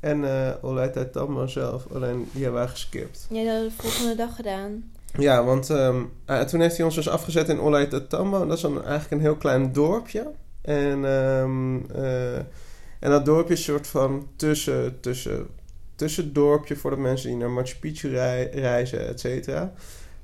En 0.00 0.24
eh 0.24 0.50
Olijt 0.62 1.12
Tambo 1.12 1.46
zelf, 1.46 1.86
alleen 1.94 2.28
die 2.32 2.42
hebben 2.42 2.60
wij 2.60 2.70
geskipt. 2.70 3.26
Ja, 3.30 3.36
dat 3.44 3.46
hebben 3.52 3.62
we 3.70 3.76
de 3.76 3.82
volgende 3.82 4.14
dag 4.14 4.34
gedaan. 4.36 4.92
Ja, 5.18 5.44
want 5.44 5.70
ehm, 5.70 6.02
eh, 6.24 6.40
toen 6.40 6.60
heeft 6.60 6.76
hij 6.76 6.84
ons 6.84 6.94
dus 6.94 7.08
afgezet 7.08 7.48
in 7.48 7.60
Olijt 7.60 8.08
Tambo. 8.10 8.46
Dat 8.46 8.56
is 8.56 8.62
dan 8.62 8.76
eigenlijk 8.82 9.10
een 9.10 9.20
heel 9.20 9.36
klein 9.36 9.72
dorpje. 9.72 10.30
En, 10.62 11.04
ehm, 11.04 11.76
eh, 11.90 12.36
en 13.00 13.10
dat 13.10 13.24
dorpje 13.24 13.52
is 13.52 13.58
een 13.58 13.64
soort 13.64 13.86
van 13.86 14.28
tussen, 14.36 15.00
tussen, 15.00 15.46
tussen 15.94 16.32
dorpje 16.32 16.76
voor 16.76 16.90
de 16.90 16.96
mensen 16.96 17.28
die 17.28 17.38
naar 17.38 17.50
Machu 17.50 17.76
Picchu 17.78 18.08
rei- 18.10 18.48
reizen, 18.60 19.06
et 19.08 19.20
cetera. 19.20 19.72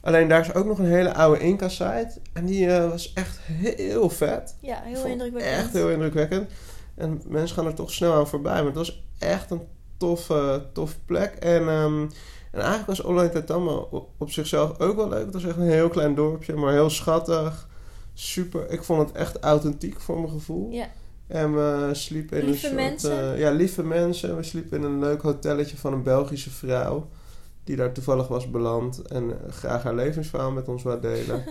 Alleen 0.01 0.29
daar 0.29 0.41
is 0.41 0.55
ook 0.55 0.67
nog 0.67 0.79
een 0.79 0.85
hele 0.87 1.15
oude 1.15 1.41
Inca-site. 1.41 2.11
En 2.33 2.45
die 2.47 2.67
eh, 2.71 2.91
was 2.91 3.13
echt 3.13 3.39
heel 3.43 4.11
vet. 4.11 4.57
Ja, 4.61 4.81
heel 4.85 5.05
indrukwekkend. 5.05 5.57
Echt 5.57 5.73
heel 5.73 5.91
indrukwekkend. 5.91 6.51
En 6.95 7.23
mensen 7.27 7.57
gaan 7.57 7.67
er 7.67 7.75
toch 7.75 7.91
snel 7.93 8.13
aan 8.15 8.29
voorbij. 8.29 8.55
Maar 8.55 8.65
het 8.65 8.75
was 8.75 9.05
echt 9.19 9.51
een 9.51 9.63
toffe, 9.97 10.63
toffe 10.73 10.97
plek. 11.05 11.35
En, 11.35 11.69
ehm, 11.69 12.03
en 12.51 12.59
eigenlijk 12.61 12.87
was 12.87 13.01
Ollantaytambo 13.03 13.89
op, 13.91 14.09
op 14.19 14.31
zichzelf 14.31 14.79
ook 14.81 14.97
wel 14.97 15.09
leuk. 15.09 15.25
Het 15.25 15.35
was 15.35 15.45
echt 15.45 15.57
een 15.57 15.63
heel 15.71 15.89
klein 15.89 16.15
dorpje, 16.15 16.55
maar 16.55 16.73
heel 16.73 16.91
schattig. 16.91 17.69
Super. 18.15 18.71
Ik 18.71 18.83
vond 18.83 19.09
het 19.09 19.17
echt 19.17 19.39
authentiek 19.39 20.01
voor 20.01 20.17
mijn 20.19 20.31
gevoel. 20.33 20.71
Ja, 20.71 20.87
En 21.27 21.55
we 21.55 21.89
sliepen 21.93 22.39
in 22.39 22.45
Lieve 22.45 22.67
een 22.67 22.73
soort... 22.73 22.89
mensen. 22.91 23.33
eh, 23.33 23.39
ja, 23.39 23.51
lieve 23.51 23.83
mensen. 23.83 24.37
We 24.37 24.43
sliepen 24.43 24.79
in 24.79 24.85
een 24.85 24.99
leuk 24.99 25.23
hotelletje 25.23 25.77
van 25.77 25.93
een 25.93 26.03
Belgische 26.03 26.51
vrouw. 26.51 27.09
Die 27.71 27.79
daar 27.79 27.93
toevallig 27.93 28.29
was 28.29 28.51
beland. 28.51 29.03
En 29.03 29.31
eh, 29.31 29.53
graag 29.53 29.83
haar 29.83 29.95
levensverhaal 29.95 30.51
met 30.51 30.69
ons 30.69 30.83
wou 30.83 31.01
delen. 31.01 31.45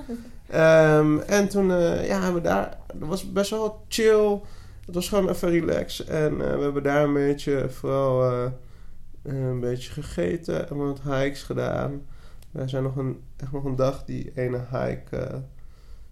Ehm, 0.47 1.17
en 1.19 1.49
toen 1.49 1.71
eh, 1.71 2.07
ja, 2.07 2.21
hebben 2.21 2.41
we 2.41 2.47
daar... 2.47 2.77
Dat 2.93 3.07
was 3.07 3.31
best 3.31 3.49
wel 3.49 3.85
chill. 3.88 4.41
Het 4.85 4.95
was 4.95 5.09
gewoon 5.09 5.29
even 5.29 5.49
relax. 5.49 6.05
En 6.05 6.31
eh, 6.41 6.55
we 6.57 6.61
hebben 6.63 6.83
daar 6.83 7.03
een 7.03 7.13
beetje... 7.13 7.69
Vooral 7.69 8.31
een 9.23 9.59
beetje 9.59 9.91
gegeten. 9.91 10.69
En 10.69 10.77
wat 10.77 11.01
hikes 11.01 11.43
gedaan. 11.43 12.01
Wij 12.51 12.67
zijn 12.67 12.83
nog 12.83 12.95
een, 12.95 13.19
echt 13.38 13.51
nog 13.51 13.63
een 13.63 13.75
dag 13.75 14.05
die 14.05 14.31
ene 14.35 14.59
hike... 14.71 15.41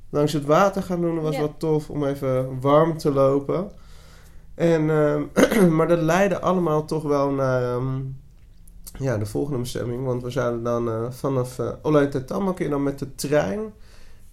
langs 0.09 0.33
het 0.33 0.45
water 0.45 0.83
gaan 0.83 1.01
doen. 1.01 1.15
Dat 1.15 1.23
was 1.23 1.35
Ja. 1.35 1.39
wel 1.39 1.57
tof 1.57 1.89
om 1.89 2.05
even 2.05 2.59
warm 2.61 2.97
te 2.97 3.11
lopen. 3.11 3.71
En, 4.55 4.89
ehm, 4.89 5.69
maar 5.75 5.87
dat 5.87 6.01
leidde 6.01 6.39
allemaal 6.39 6.85
toch 6.85 7.03
wel 7.03 7.31
naar 7.31 7.63
ehm, 7.63 7.99
ja, 8.99 9.17
de 9.17 9.25
volgende 9.25 9.59
bestemming. 9.59 10.05
Want 10.05 10.23
we 10.23 10.29
zouden 10.29 10.63
dan 10.63 10.89
eh, 10.89 11.11
vanaf 11.11 11.57
uh, 11.59 11.69
Ollantaytambo 11.81 12.53
kun 12.53 12.65
je 12.65 12.71
dan 12.71 12.83
met 12.83 12.99
de 12.99 13.15
trein 13.15 13.73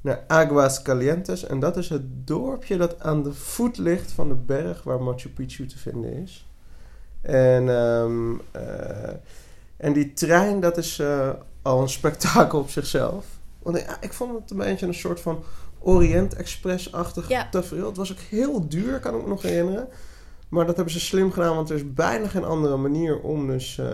naar 0.00 0.24
Aguas 0.26 0.82
Calientes. 0.82 1.46
En 1.46 1.60
dat 1.60 1.76
is 1.76 1.88
het 1.88 2.26
dorpje 2.26 2.76
dat 2.76 3.00
aan 3.00 3.22
de 3.22 3.32
voet 3.32 3.78
ligt 3.78 4.12
van 4.12 4.28
de 4.28 4.34
berg 4.34 4.82
waar 4.82 5.02
Machu 5.02 5.28
Picchu 5.28 5.66
te 5.66 5.78
vinden 5.78 6.12
is. 6.12 6.48
En, 7.20 7.68
ehm, 7.68 8.34
eh, 8.50 9.14
en 9.76 9.92
die 9.92 10.12
trein, 10.12 10.60
dat 10.60 10.76
is 10.76 10.98
eh, 10.98 11.30
al 11.62 11.80
een 11.82 11.88
spektakel 11.88 12.58
op 12.58 12.70
zichzelf. 12.70 13.24
Want 13.62 13.78
ja, 13.78 13.96
ik 14.00 14.12
vond 14.12 14.40
het 14.40 14.50
een 14.50 14.56
beetje 14.56 14.86
een 14.86 14.94
soort 14.94 15.20
van 15.20 15.42
Orient 15.78 16.34
Express-achtig 16.34 17.28
Ja. 17.28 17.48
tafereel. 17.50 17.86
Het 17.86 17.96
was 17.96 18.12
ook 18.12 18.18
heel 18.18 18.68
duur, 18.68 19.00
kan 19.00 19.14
ik 19.14 19.22
me 19.22 19.28
nog 19.28 19.42
herinneren. 19.42 19.88
Maar 20.48 20.66
dat 20.66 20.74
hebben 20.76 20.94
ze 20.94 21.00
slim 21.00 21.32
gedaan, 21.32 21.54
want 21.56 21.70
er 21.70 21.76
is 21.76 21.92
bijna 21.94 22.28
geen 22.28 22.44
andere 22.44 22.76
manier 22.76 23.20
om 23.20 23.46
dus 23.46 23.78
eh, 23.78 23.86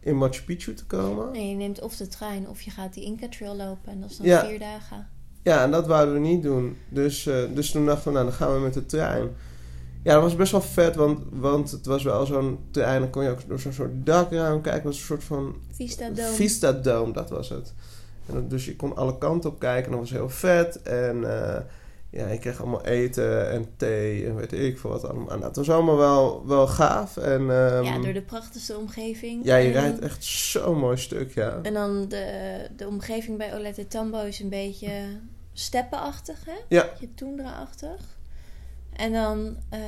in 0.00 0.16
Machu 0.16 0.42
Picchu 0.42 0.74
te 0.74 0.86
komen. 0.86 1.32
nee, 1.32 1.48
je 1.48 1.54
neemt 1.54 1.80
of 1.80 1.96
de 1.96 2.06
trein 2.08 2.48
of 2.48 2.60
je 2.62 2.70
gaat 2.70 2.94
die 2.94 3.04
Inca 3.04 3.28
Trail 3.28 3.56
lopen. 3.56 3.92
En 3.92 4.00
dat 4.00 4.10
is 4.10 4.16
dan 4.16 4.26
Ja. 4.26 4.46
vier 4.46 4.58
dagen. 4.58 5.08
Ja, 5.42 5.62
en 5.62 5.70
dat 5.70 5.86
wouden 5.86 6.14
we 6.14 6.20
niet 6.20 6.42
doen. 6.42 6.76
Dus, 6.88 7.26
eh, 7.26 7.36
dus 7.54 7.70
toen 7.70 7.86
dachten 7.86 8.04
we, 8.06 8.12
nou, 8.12 8.24
dan 8.24 8.34
gaan 8.34 8.54
we 8.54 8.60
met 8.60 8.74
de 8.74 8.86
trein. 8.86 9.28
Ja, 10.02 10.12
dat 10.14 10.22
was 10.22 10.36
best 10.36 10.52
wel 10.52 10.60
vet, 10.60 10.94
want, 10.96 11.20
want 11.30 11.70
het 11.70 11.86
was 11.86 12.02
wel 12.02 12.26
zo'n 12.26 12.58
trein. 12.70 13.00
Dan 13.00 13.10
kon 13.10 13.22
je 13.24 13.30
ook 13.30 13.48
door 13.48 13.58
zo'n 13.60 13.72
soort 13.72 14.06
dakraam 14.06 14.60
kijken. 14.60 14.82
Dat 14.82 14.92
was 14.92 14.98
een 15.00 15.06
soort 15.06 15.24
van 15.24 15.54
Vista 15.72 16.08
Dome. 16.10 16.28
Vista 16.32 16.72
Dome, 16.72 17.12
dat 17.12 17.30
was 17.30 17.48
het. 17.48 17.74
En 18.26 18.34
dat- 18.34 18.50
dus 18.50 18.64
je 18.64 18.76
kon 18.76 18.96
alle 18.96 19.18
kanten 19.18 19.50
op 19.50 19.58
kijken. 19.58 19.84
En 19.84 19.90
dat 19.90 20.00
was 20.00 20.10
heel 20.10 20.28
vet. 20.28 20.82
En 20.82 21.44
eh, 21.54 21.60
ja, 22.10 22.28
je 22.28 22.38
kreeg 22.38 22.60
allemaal 22.60 22.84
eten 22.84 23.50
en 23.50 23.66
thee 23.76 24.26
en 24.26 24.36
weet 24.36 24.52
ik 24.52 24.78
veel 24.78 24.90
wat 24.90 25.04
allemaal. 25.04 25.26
Nou, 25.26 25.42
het 25.44 25.56
was 25.56 25.70
allemaal 25.70 25.96
wel, 25.96 26.46
wel 26.46 26.66
gaaf. 26.66 27.16
En, 27.16 27.40
ehm, 27.40 27.84
ja, 27.84 27.98
door 27.98 28.12
de 28.12 28.22
prachtigste 28.22 28.76
omgeving. 28.76 29.44
ja, 29.44 29.56
je 29.56 29.66
En- 29.66 29.72
rijdt 29.72 29.98
echt 29.98 30.24
zo'n 30.24 30.78
mooi 30.78 30.96
stuk, 30.96 31.34
ja. 31.34 31.58
En 31.62 31.72
dan 31.74 32.08
de, 32.08 32.56
de 32.76 32.86
omgeving 32.86 33.38
bij 33.38 33.54
Olette 33.54 33.86
Tambo 33.86 34.20
is 34.24 34.40
een 34.40 34.48
beetje 34.48 34.90
steppenachtig, 35.52 36.44
hè? 36.44 36.56
Ja. 36.68 36.88
Je 37.00 37.14
toendra-achtig. 37.14 38.16
En 38.92 39.12
dan, 39.12 39.56
eh, 39.68 39.78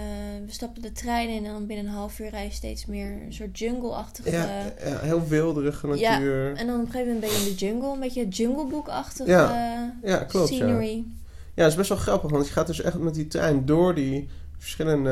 we 0.46 0.52
stappen 0.52 0.82
de 0.82 0.92
trein 0.92 1.28
in 1.28 1.44
en 1.44 1.52
dan 1.52 1.66
binnen 1.66 1.86
een 1.86 1.92
half 1.92 2.18
uur 2.18 2.28
rij 2.28 2.44
je 2.44 2.50
steeds 2.50 2.86
meer 2.86 3.10
een 3.26 3.32
soort 3.32 3.58
jungle-achtige... 3.58 4.30
Ja, 4.30 4.72
ja, 4.84 4.98
heel 5.00 5.26
wilderige 5.28 5.96
Ja, 5.96 6.10
natuur. 6.12 6.56
En 6.56 6.66
dan 6.66 6.80
op 6.80 6.86
een 6.86 6.90
gegeven 6.92 7.12
moment 7.12 7.20
ben 7.32 7.40
je 7.40 7.46
in 7.48 7.52
de 7.52 7.64
jungle, 7.66 7.92
een 7.92 8.00
beetje 8.00 8.28
junglebook-achtige 8.28 9.30
Ja, 9.30 9.94
Ja, 10.02 10.16
klopt, 10.16 10.48
ja. 10.48 10.54
scenery. 10.54 10.96
Ja, 10.96 11.02
dat 11.54 11.66
is 11.66 11.74
best 11.74 11.88
wel 11.88 11.98
grappig, 11.98 12.30
want 12.30 12.46
je 12.46 12.52
gaat 12.52 12.66
dus 12.66 12.80
echt 12.80 12.98
met 12.98 13.14
die 13.14 13.26
trein 13.26 13.66
door 13.66 13.94
die 13.94 14.28
verschillende 14.58 15.10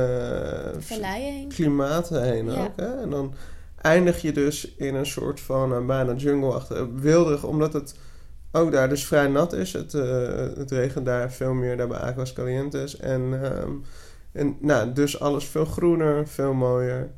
eh, 0.88 1.12
heen. 1.12 1.48
klimaten 1.48 2.22
heen 2.22 2.50
Ja. 2.50 2.64
ook. 2.64 2.72
Hè? 2.76 3.00
En 3.02 3.10
dan 3.10 3.34
eindig 3.80 4.22
je 4.22 4.32
dus 4.32 4.74
in 4.76 4.94
een 4.94 5.06
soort 5.06 5.40
van 5.40 5.74
eh, 5.74 5.86
bijna 5.86 6.14
jungle-achtig, 6.14 6.86
wilderig, 6.94 7.44
omdat 7.44 7.72
het 7.72 7.94
ook 8.52 8.72
daar 8.72 8.88
dus 8.88 9.06
vrij 9.06 9.26
nat 9.26 9.52
is. 9.52 9.72
Het, 9.72 9.94
eh, 9.94 10.36
het 10.56 10.70
regent 10.70 11.06
daar 11.06 11.32
veel 11.32 11.52
meer, 11.52 11.76
daar 11.76 11.88
bij 11.88 11.98
Aguas 11.98 12.32
Calientes. 12.32 12.96
En, 12.96 13.38
ehm, 13.42 13.70
en 14.32 14.56
nou, 14.60 14.92
dus 14.92 15.20
alles 15.20 15.44
veel 15.44 15.64
groener, 15.64 16.28
veel 16.28 16.52
mooier. 16.52 17.10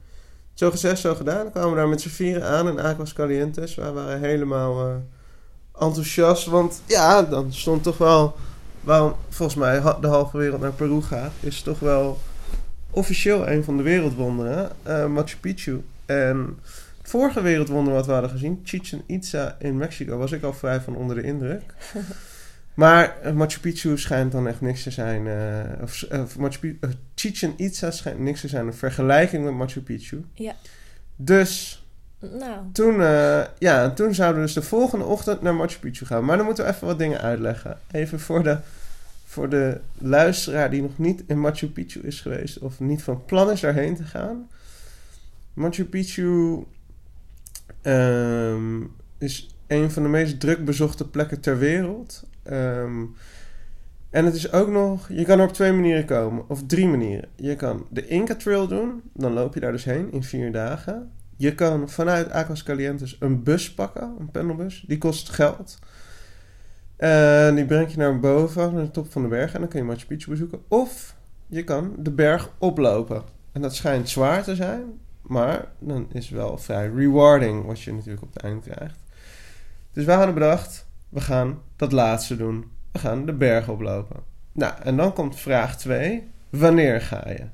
Zo 0.55 0.71
gezegd, 0.71 1.01
zo 1.01 1.15
gedaan. 1.15 1.43
Dan 1.43 1.51
kwamen 1.51 1.71
we 1.71 1.77
daar 1.77 1.89
met 1.89 2.01
z'n 2.01 2.09
vieren 2.09 2.45
aan 2.49 2.69
in 2.69 2.81
Aguas 2.81 3.13
Calientes. 3.13 3.75
We 3.75 3.93
waren 3.93 4.21
helemaal 4.21 4.87
eh, 4.87 4.95
enthousiast, 5.87 6.47
want 6.47 6.83
ja, 6.87 7.23
dan 7.23 7.53
stond 7.53 7.83
toch 7.83 7.99
wel... 7.99 8.35
Waarom 8.81 9.15
volgens 9.29 9.59
mij 9.59 9.81
de 10.01 10.07
halve 10.07 10.39
wereld 10.39 10.61
naar 10.61 10.73
Peru 10.73 11.03
gaat, 11.03 11.33
is 11.41 11.63
toch 11.63 11.79
wel 11.79 12.21
officieel 12.91 13.49
een 13.49 13.65
van 13.65 13.77
de 13.77 13.83
wereldwonderen, 13.83 14.71
eh, 14.83 15.07
Machu 15.07 15.37
Picchu. 15.37 15.83
En 16.07 16.59
het 16.99 17.11
vorige 17.11 17.43
wereldwonder 17.43 17.93
wat 17.93 18.07
we 18.07 18.13
hadden 18.13 18.31
gezien, 18.31 18.61
Chichen 18.65 19.03
Itza 19.07 19.57
in 19.59 19.77
Mexico, 19.77 20.17
was 20.17 20.33
ik 20.33 20.43
al 20.43 20.53
vrij 20.53 20.81
van 20.81 20.97
onder 20.97 21.17
de 21.17 21.23
indruk. 21.23 21.63
maar 22.75 23.19
eh, 23.21 23.33
Machu 23.33 23.61
Picchu 23.61 23.99
schijnt 23.99 24.33
dan 24.33 24.49
echt 24.49 24.61
niks 24.61 24.83
te 24.83 24.91
zijn. 24.91 25.27
eh, 25.27 26.21
of, 26.23 26.39
Machu 26.39 26.59
Picchu, 26.59 26.79
Chichen 27.15 27.53
Itza 27.57 27.91
schijnt 27.91 28.19
niks 28.19 28.41
te 28.41 28.49
zijn 28.49 28.67
in 28.67 28.73
vergelijking 28.73 29.45
met 29.45 29.55
Machu 29.55 29.81
Picchu. 29.81 30.25
Ja. 30.35 30.55
Dus 31.17 31.80
Nou, 32.21 32.59
toen, 32.73 33.03
eh, 33.03 33.43
ja, 33.59 33.83
en 33.83 33.95
toen 33.95 34.15
zouden 34.15 34.41
we 34.41 34.47
dus 34.47 34.55
de 34.55 34.63
volgende 34.63 35.05
ochtend 35.05 35.43
naar 35.43 35.55
Machu 35.55 35.79
Picchu 35.79 36.07
gaan. 36.07 36.25
Maar 36.25 36.37
dan 36.37 36.47
moeten 36.47 36.65
we 36.65 36.71
even 36.71 36.87
wat 36.87 36.99
dingen 36.99 37.21
uitleggen. 37.21 37.79
Even 37.91 38.21
voor 38.21 38.43
de, 38.43 38.59
voor 39.25 39.49
de 39.49 39.81
luisteraar 39.99 40.71
die 40.71 40.83
nog 40.83 40.99
niet 40.99 41.23
in 41.27 41.41
Machu 41.41 41.69
Picchu 41.69 42.01
is 42.01 42.21
geweest... 42.21 42.59
of 42.59 42.81
niet 42.81 43.03
van 43.03 43.25
plan 43.25 43.51
is 43.51 43.61
daarheen 43.61 43.97
te 43.97 44.05
gaan. 44.05 44.49
Machu 45.55 45.85
Picchu 45.85 46.65
ehm, 47.83 48.81
is 49.19 49.55
een 49.67 49.91
van 49.91 50.03
de 50.03 50.09
meest 50.09 50.41
druk 50.41 50.65
bezochte 50.65 51.09
plekken 51.09 51.41
ter 51.41 51.59
wereld. 51.59 52.25
Ehm, 52.43 53.05
en 54.11 54.25
het 54.25 54.35
is 54.35 54.53
ook 54.53 54.69
nog... 54.69 55.09
Je 55.09 55.25
kan 55.25 55.39
er 55.39 55.47
op 55.47 55.53
twee 55.53 55.73
manieren 55.73 56.05
komen. 56.05 56.49
Of 56.49 56.67
drie 56.67 56.87
manieren. 56.87 57.29
Je 57.37 57.57
kan 57.57 57.87
de 57.91 58.07
Inca 58.07 58.35
Trail 58.35 58.67
doen. 58.67 59.03
Dan 59.13 59.33
loop 59.33 59.55
je 59.55 59.61
daar 59.61 59.73
dus 59.73 59.85
heen 59.85 60.13
in 60.13 60.23
vier 60.23 60.53
dagen. 60.53 61.11
Je 61.41 61.55
kan 61.55 61.89
vanuit 61.89 62.31
Aquas 62.31 62.63
Calientes 62.63 63.17
een 63.21 63.43
bus 63.43 63.75
pakken, 63.75 64.17
een 64.19 64.31
pendelbus. 64.31 64.85
Die 64.87 64.99
kost 64.99 65.29
geld. 65.29 65.79
En 66.97 67.55
die 67.55 67.65
brengt 67.65 67.93
je 67.93 67.99
naar 67.99 68.21
boven, 68.21 68.75
naar 68.75 68.83
de 68.85 68.91
top 68.91 69.13
van 69.13 69.23
de 69.23 69.29
berg. 69.29 69.55
En 69.55 69.61
dan 69.61 69.69
kun 69.69 69.79
je 69.79 69.85
Machu 69.85 70.07
Picchu 70.07 70.31
bezoeken. 70.31 70.63
Of 70.69 71.17
je 71.47 71.65
kan 71.65 71.95
de 71.99 72.11
berg 72.11 72.51
oplopen. 72.59 73.23
En 73.53 73.63
dat 73.63 73.75
schijnt 73.75 74.09
zwaar 74.09 74.43
te 74.43 74.55
zijn. 74.55 74.83
Maar 75.23 75.69
dan 75.79 76.09
is 76.13 76.29
wel 76.29 76.59
vrij 76.59 76.89
rewarding 76.89 77.67
wat 77.67 77.81
je 77.81 77.93
natuurlijk 77.93 78.23
op 78.23 78.33
het 78.33 78.43
eind 78.43 78.65
krijgt. 78.65 78.99
Dus 79.93 80.05
wij 80.05 80.17
hadden 80.17 80.35
bedacht, 80.35 80.87
we 81.09 81.21
gaan 81.21 81.63
dat 81.77 81.93
laatste 81.93 82.37
doen. 82.37 82.71
We 82.93 82.99
gaan 82.99 83.27
de 83.27 83.33
berg 83.33 83.69
oplopen. 83.69 84.17
Nou, 84.53 84.75
en 84.83 84.97
dan 84.97 85.13
komt 85.13 85.37
vraag 85.37 85.79
2. 85.79 86.31
Wanneer 86.51 87.01
ga 87.01 87.29
je? 87.29 87.45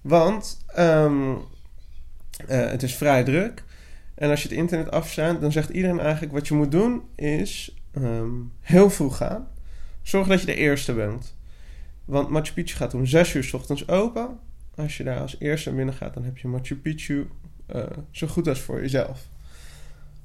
Want 0.00 0.64
ehm, 0.66 1.34
eh, 2.46 2.70
het 2.70 2.82
is 2.82 2.94
vrij 2.94 3.24
druk. 3.24 3.64
En 4.14 4.30
als 4.30 4.42
je 4.42 4.48
het 4.48 4.56
internet 4.56 4.90
afstaat, 4.90 5.40
dan 5.40 5.52
zegt 5.52 5.68
iedereen 5.68 6.00
eigenlijk... 6.00 6.32
wat 6.32 6.48
je 6.48 6.54
moet 6.54 6.70
doen 6.70 7.02
is 7.14 7.76
ehm, 7.92 8.30
heel 8.60 8.90
vroeg 8.90 9.16
gaan. 9.16 9.48
Zorg 10.02 10.28
dat 10.28 10.40
je 10.40 10.46
de 10.46 10.54
eerste 10.54 10.92
bent. 10.92 11.36
Want 12.04 12.28
Machu 12.28 12.52
Picchu 12.52 12.76
gaat 12.76 12.94
om 12.94 13.06
6 13.06 13.34
uur 13.34 13.44
s 13.44 13.52
ochtends 13.52 13.88
open. 13.88 14.38
Als 14.74 14.96
je 14.96 15.04
daar 15.04 15.20
als 15.20 15.36
eerste 15.38 15.72
binnen 15.72 15.94
gaat, 15.94 16.14
dan 16.14 16.24
heb 16.24 16.38
je 16.38 16.48
Machu 16.48 16.76
Picchu 16.76 17.28
uh, 17.74 17.82
zo 18.10 18.26
goed 18.26 18.48
als 18.48 18.60
voor 18.60 18.80
jezelf. 18.80 19.28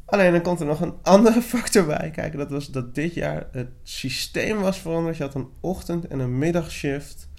Alleen 0.06 0.32
dan 0.32 0.42
komt 0.42 0.60
er 0.60 0.66
nog 0.66 0.82
een 0.82 0.94
andere 1.16 1.42
factor 1.42 1.86
bij 1.86 2.12
kijken. 2.12 2.40
Dat 2.40 2.50
was 2.50 2.72
dat 2.72 2.96
dit 2.96 3.14
jaar 3.14 3.48
het 3.52 3.70
systeem 3.84 4.60
was 4.60 4.80
veranderd. 4.80 5.18
Je 5.18 5.24
had 5.24 5.36
een 5.36 5.50
ochtend- 5.60 6.08
en 6.08 6.20
een 6.20 6.38
middagshift. 6.38 7.30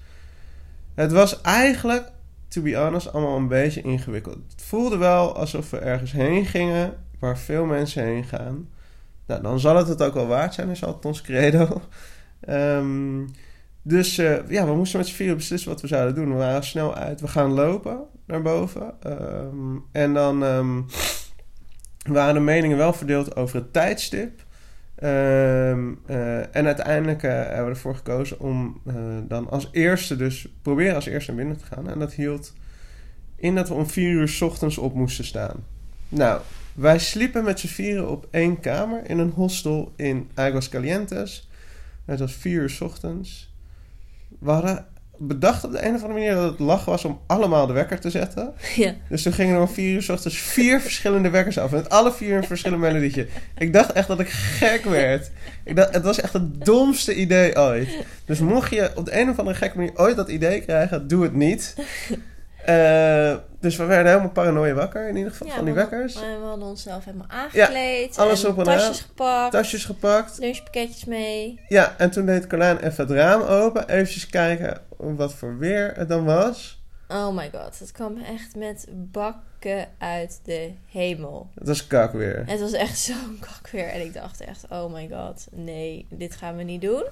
Het 0.93 1.11
was 1.11 1.41
eigenlijk, 1.41 2.11
to 2.49 2.61
be 2.61 2.75
honest, 2.75 3.13
allemaal 3.13 3.37
een 3.37 3.47
beetje 3.47 3.81
ingewikkeld. 3.81 4.35
Het 4.35 4.61
voelde 4.61 4.97
wel 4.97 5.35
alsof 5.35 5.69
we 5.69 5.77
ergens 5.77 6.11
heen 6.11 6.45
gingen 6.45 6.93
waar 7.19 7.37
veel 7.37 7.65
mensen 7.65 8.03
heen 8.03 8.23
gaan. 8.23 8.69
Nou, 9.25 9.41
dan 9.41 9.59
zal 9.59 9.75
het 9.75 9.87
het 9.87 10.01
ook 10.01 10.13
wel 10.13 10.27
waard 10.27 10.53
zijn, 10.53 10.69
is 10.69 10.83
altijd 10.83 11.05
ons 11.05 11.21
credo. 11.21 11.81
Um, 12.49 13.29
dus 13.81 14.17
uh, 14.19 14.49
ja, 14.49 14.65
we 14.65 14.75
moesten 14.75 14.99
met 14.99 15.07
z'n 15.07 15.15
vieren 15.15 15.35
beslissen 15.35 15.69
wat 15.69 15.81
we 15.81 15.87
zouden 15.87 16.15
doen. 16.15 16.29
We 16.29 16.37
waren 16.37 16.63
snel 16.63 16.95
uit. 16.95 17.21
We 17.21 17.27
gaan 17.27 17.51
lopen 17.51 17.99
naar 18.25 18.41
boven. 18.41 18.93
Um, 19.07 19.85
en 19.91 20.13
dan 20.13 20.43
um, 20.43 20.85
waren 22.09 22.33
de 22.33 22.39
meningen 22.39 22.77
wel 22.77 22.93
verdeeld 22.93 23.35
over 23.35 23.55
het 23.55 23.73
tijdstip. 23.73 24.47
Um, 25.03 25.99
uh, 26.07 26.55
en 26.55 26.65
uiteindelijk 26.65 27.23
uh, 27.23 27.31
hebben 27.31 27.63
we 27.63 27.69
ervoor 27.69 27.95
gekozen 27.95 28.39
om 28.39 28.81
dan 29.27 29.49
als 29.49 29.69
eerste, 29.71 30.15
dus 30.15 30.47
proberen 30.61 30.95
als 30.95 31.05
eerste 31.05 31.31
naar 31.31 31.39
binnen 31.39 31.57
te 31.57 31.65
gaan. 31.65 31.89
En 31.89 31.99
dat 31.99 32.13
hield 32.13 32.53
in 33.35 33.55
dat 33.55 33.67
we 33.67 33.73
om 33.73 33.87
vier 33.87 34.11
uur 34.11 34.27
s 34.27 34.41
ochtends 34.41 34.77
op 34.77 34.93
moesten 34.93 35.25
staan. 35.25 35.63
Nou, 36.09 36.41
wij 36.73 36.99
sliepen 36.99 37.43
met 37.43 37.59
z'n 37.59 37.67
vieren 37.67 38.09
op 38.09 38.27
één 38.31 38.59
kamer 38.59 39.09
in 39.09 39.19
een 39.19 39.31
hostel 39.31 39.91
in 39.95 40.29
Aguas 40.33 40.69
Calientes. 40.69 41.49
Het 42.05 42.19
was 42.19 42.33
vier 42.33 42.61
uur 42.61 42.69
s 42.69 42.81
ochtends 42.81 43.49
we 44.39 44.51
hadden 44.51 44.85
bedacht 45.19 45.63
op 45.63 45.71
de 45.71 45.85
een 45.85 45.95
of 45.95 46.01
andere 46.01 46.19
manier 46.19 46.35
dat 46.35 46.51
het 46.51 46.59
lach 46.59 46.85
was 46.85 47.05
om 47.05 47.19
allemaal 47.27 47.67
de 47.67 47.73
wekker 47.73 47.99
te 47.99 48.09
zetten. 48.09 48.53
Ja. 48.75 48.93
Dus 49.09 49.23
toen 49.23 49.33
gingen 49.33 49.55
er 49.55 49.61
om 49.61 49.67
vier 49.67 49.93
uur 49.93 50.01
s 50.01 50.09
ochtends 50.09 50.37
vier 50.37 50.81
verschillende 50.81 51.29
wekkers 51.29 51.57
af. 51.57 51.73
En 51.73 51.89
alle 51.89 52.11
vier 52.11 52.37
een 52.37 52.43
verschillend 52.43 52.81
melodietje. 52.81 53.27
Ik 53.57 53.73
dacht 53.73 53.91
echt 53.91 54.07
dat 54.07 54.19
ik 54.19 54.29
gek 54.29 54.83
werd. 54.83 55.31
Ik 55.63 55.75
dacht, 55.75 55.93
het 55.93 56.03
was 56.03 56.19
echt 56.19 56.33
het 56.33 56.65
domste 56.65 57.15
idee 57.15 57.57
ooit. 57.57 57.89
Dus 58.25 58.39
mocht 58.39 58.71
je 58.71 58.91
op 58.95 59.05
de 59.05 59.19
een 59.19 59.29
of 59.29 59.39
andere 59.39 59.57
gekke 59.57 59.77
manier 59.77 59.97
ooit 59.97 60.15
dat 60.15 60.29
idee 60.29 60.61
krijgen, 60.61 61.07
doe 61.07 61.23
het 61.23 61.33
niet. 61.33 61.75
Uh, 62.67 63.35
dus 63.59 63.75
we 63.75 63.85
werden 63.85 64.07
helemaal 64.07 64.31
paranoia 64.31 64.73
wakker 64.73 65.07
in 65.07 65.15
ieder 65.15 65.31
geval 65.31 65.47
ja, 65.47 65.55
van 65.55 65.65
die 65.65 65.73
wekkers. 65.73 66.13
We, 66.13 66.37
we 66.39 66.45
hadden 66.45 66.67
onszelf 66.67 67.05
helemaal 67.05 67.29
aangekleed. 67.29 68.15
Ja, 68.15 68.21
alles 68.21 68.43
en 68.43 68.49
op 68.49 68.57
en 68.57 68.63
tasjes 68.63 68.87
aan. 68.87 69.05
gepakt. 69.07 69.51
Tasjes 69.51 69.85
gepakt. 69.85 70.37
Lunchpakketjes 70.39 71.05
mee. 71.05 71.61
Ja, 71.67 71.95
en 71.97 72.11
toen 72.11 72.25
deed 72.25 72.47
Carlijn 72.47 72.77
even 72.77 73.07
het 73.07 73.15
raam 73.15 73.41
open. 73.41 73.89
Eventjes 73.89 74.27
kijken 74.27 74.81
wat 74.97 75.33
voor 75.33 75.57
weer 75.57 75.93
het 75.95 76.09
dan 76.09 76.25
was. 76.25 76.83
Oh 77.07 77.35
my 77.35 77.49
god, 77.53 77.79
het 77.79 77.91
kwam 77.91 78.17
echt 78.17 78.55
met 78.55 78.87
bakken 78.91 79.87
uit 79.97 80.39
de 80.43 80.71
hemel. 80.85 81.49
Het 81.55 81.67
was 81.67 81.87
kakweer. 81.87 82.43
Het 82.45 82.59
was 82.59 82.73
echt 82.73 82.99
zo'n 83.09 83.39
kakweer. 83.39 83.87
En 83.87 84.01
ik 84.01 84.13
dacht 84.13 84.41
echt, 84.41 84.65
oh 84.69 84.93
my 84.93 85.09
god, 85.11 85.47
nee, 85.51 86.05
dit 86.09 86.35
gaan 86.35 86.55
we 86.55 86.63
niet 86.63 86.81
doen. 86.81 87.03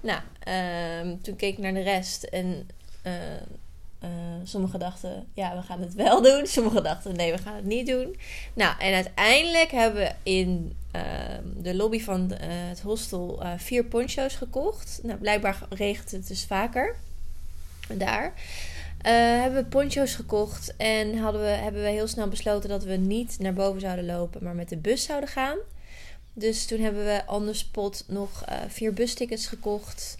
Nou, 0.00 0.20
um, 1.02 1.22
toen 1.22 1.36
keek 1.36 1.52
ik 1.52 1.58
naar 1.58 1.74
de 1.74 1.82
rest 1.82 2.22
en... 2.22 2.68
Uh, 3.06 3.12
sommigen 4.44 4.78
dachten, 4.78 5.26
ja, 5.32 5.56
we 5.56 5.62
gaan 5.62 5.80
het 5.80 5.94
wel 5.94 6.22
doen. 6.22 6.46
Sommigen 6.56 6.82
dachten, 6.82 7.16
nee, 7.16 7.32
we 7.32 7.38
gaan 7.38 7.54
het 7.54 7.64
niet 7.64 7.86
doen. 7.86 8.16
Nou, 8.54 8.78
en 8.78 8.94
uiteindelijk 8.94 9.70
hebben 9.70 10.02
we 10.02 10.12
in 10.22 10.76
uh, 10.96 11.02
de 11.56 11.74
lobby 11.74 12.00
van 12.00 12.32
uh, 12.32 12.38
het 12.40 12.80
hostel 12.80 13.42
vier 13.56 13.84
poncho's 13.84 14.34
gekocht. 14.34 15.00
Nou, 15.02 15.18
blijkbaar 15.18 15.58
regent 15.70 16.10
het 16.10 16.28
dus 16.28 16.44
vaker 16.44 16.96
daar. 17.92 18.32
hebben 19.02 19.62
we 19.62 19.68
poncho's 19.68 20.14
gekocht 20.14 20.76
en 20.76 21.18
hadden 21.18 21.40
we, 21.40 21.46
hebben 21.46 21.82
we 21.82 21.88
heel 21.88 22.08
snel 22.08 22.28
besloten 22.28 22.68
dat 22.68 22.84
we 22.84 22.96
niet 22.96 23.38
naar 23.38 23.54
boven 23.54 23.80
zouden 23.80 24.06
lopen, 24.06 24.44
maar 24.44 24.54
met 24.54 24.68
de 24.68 24.76
bus 24.76 25.02
zouden 25.02 25.28
gaan. 25.28 25.58
Dus 26.32 26.66
toen 26.66 26.80
hebben 26.80 27.04
we 27.04 27.22
on 27.26 27.52
the 27.52 28.02
nog 28.06 28.44
vier 28.68 28.92
bustickets 28.92 29.46
gekocht. 29.46 30.18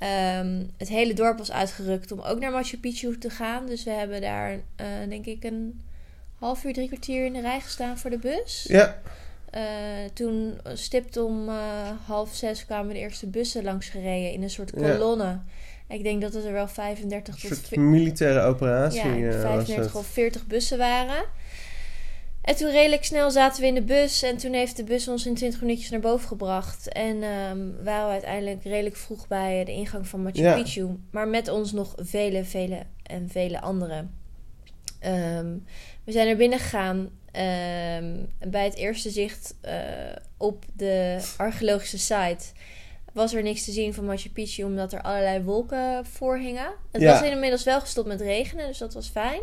Um, 0.00 0.70
het 0.76 0.88
hele 0.88 1.14
dorp 1.14 1.38
was 1.38 1.52
uitgerukt 1.52 2.12
om 2.12 2.20
ook 2.20 2.38
naar 2.38 2.50
Machu 2.50 2.78
Picchu 2.78 3.18
te 3.18 3.30
gaan. 3.30 3.66
Dus 3.66 3.84
we 3.84 3.90
hebben 3.90 4.20
daar, 4.20 4.52
uh, 4.52 4.86
denk 5.08 5.26
ik, 5.26 5.44
een 5.44 5.80
half 6.38 6.64
uur, 6.64 6.72
drie 6.72 6.86
kwartier 6.86 7.24
in 7.24 7.32
de 7.32 7.40
rij 7.40 7.60
gestaan 7.60 7.98
voor 7.98 8.10
de 8.10 8.18
bus. 8.18 8.64
Ja. 8.68 9.00
Uh, 9.54 9.60
toen 10.14 10.60
stipt 10.72 11.16
om 11.16 11.48
uh, 11.48 11.54
half 12.06 12.34
zes 12.34 12.64
kwamen 12.64 12.94
de 12.94 13.00
eerste 13.00 13.26
bussen 13.26 13.64
langs 13.64 13.88
gereden 13.88 14.32
in 14.32 14.42
een 14.42 14.50
soort 14.50 14.70
kolonne. 14.70 15.24
Ja. 15.24 15.44
Ik 15.88 16.02
denk 16.02 16.20
dat 16.20 16.34
het 16.34 16.44
er 16.44 16.52
wel 16.52 16.68
35 16.68 17.34
Een 17.34 17.48
tot... 17.48 17.58
soort 17.58 17.76
militaire 17.76 18.40
operatie 18.40 19.14
ja, 19.14 19.26
was 19.26 19.42
35 19.42 19.94
of 19.94 20.06
40 20.06 20.46
bussen 20.46 20.78
waren. 20.78 21.24
En 22.44 22.56
toen 22.56 22.70
redelijk 22.70 23.04
snel 23.04 23.30
zaten 23.30 23.60
we 23.60 23.66
in 23.66 23.74
de 23.74 23.82
bus. 23.82 24.22
En 24.22 24.36
toen 24.36 24.52
heeft 24.52 24.76
de 24.76 24.84
bus 24.84 25.08
ons 25.08 25.26
in 25.26 25.34
20 25.34 25.60
minuutjes 25.60 25.90
naar 25.90 26.00
boven 26.00 26.28
gebracht. 26.28 26.88
En 26.88 27.22
um, 27.22 27.76
waren 27.84 28.06
we 28.06 28.12
uiteindelijk 28.12 28.62
redelijk 28.64 28.96
vroeg 28.96 29.28
bij 29.28 29.64
de 29.64 29.72
ingang 29.72 30.06
van 30.06 30.22
Machu 30.22 30.42
Ja. 30.42 30.54
Picchu. 30.54 30.86
Maar 31.10 31.28
met 31.28 31.48
ons 31.48 31.72
nog 31.72 31.92
vele, 31.96 32.44
vele 32.44 32.82
en 33.02 33.28
vele 33.28 33.60
anderen. 33.60 34.14
Ehm, 35.00 35.56
we 36.04 36.12
zijn 36.12 36.28
er 36.28 36.36
binnen 36.36 36.58
gegaan. 36.58 37.10
ehm, 37.32 38.14
bij 38.48 38.64
het 38.64 38.74
eerste 38.76 39.10
zicht 39.10 39.54
eh, 39.60 39.74
op 40.36 40.64
de 40.72 41.18
archeologische 41.36 41.98
site 41.98 42.44
was 43.12 43.34
er 43.34 43.42
niks 43.42 43.64
te 43.64 43.72
zien 43.72 43.94
van 43.94 44.04
Machu 44.04 44.30
Picchu, 44.30 44.62
omdat 44.62 44.92
er 44.92 45.02
allerlei 45.02 45.42
wolken 45.42 46.06
voor 46.06 46.38
hingen. 46.38 46.70
Het 46.92 47.02
Ja. 47.02 47.20
was 47.20 47.30
inmiddels 47.30 47.64
wel 47.64 47.80
gestopt 47.80 48.08
met 48.08 48.20
regenen, 48.20 48.66
dus 48.66 48.78
dat 48.78 48.94
was 48.94 49.08
fijn. 49.08 49.40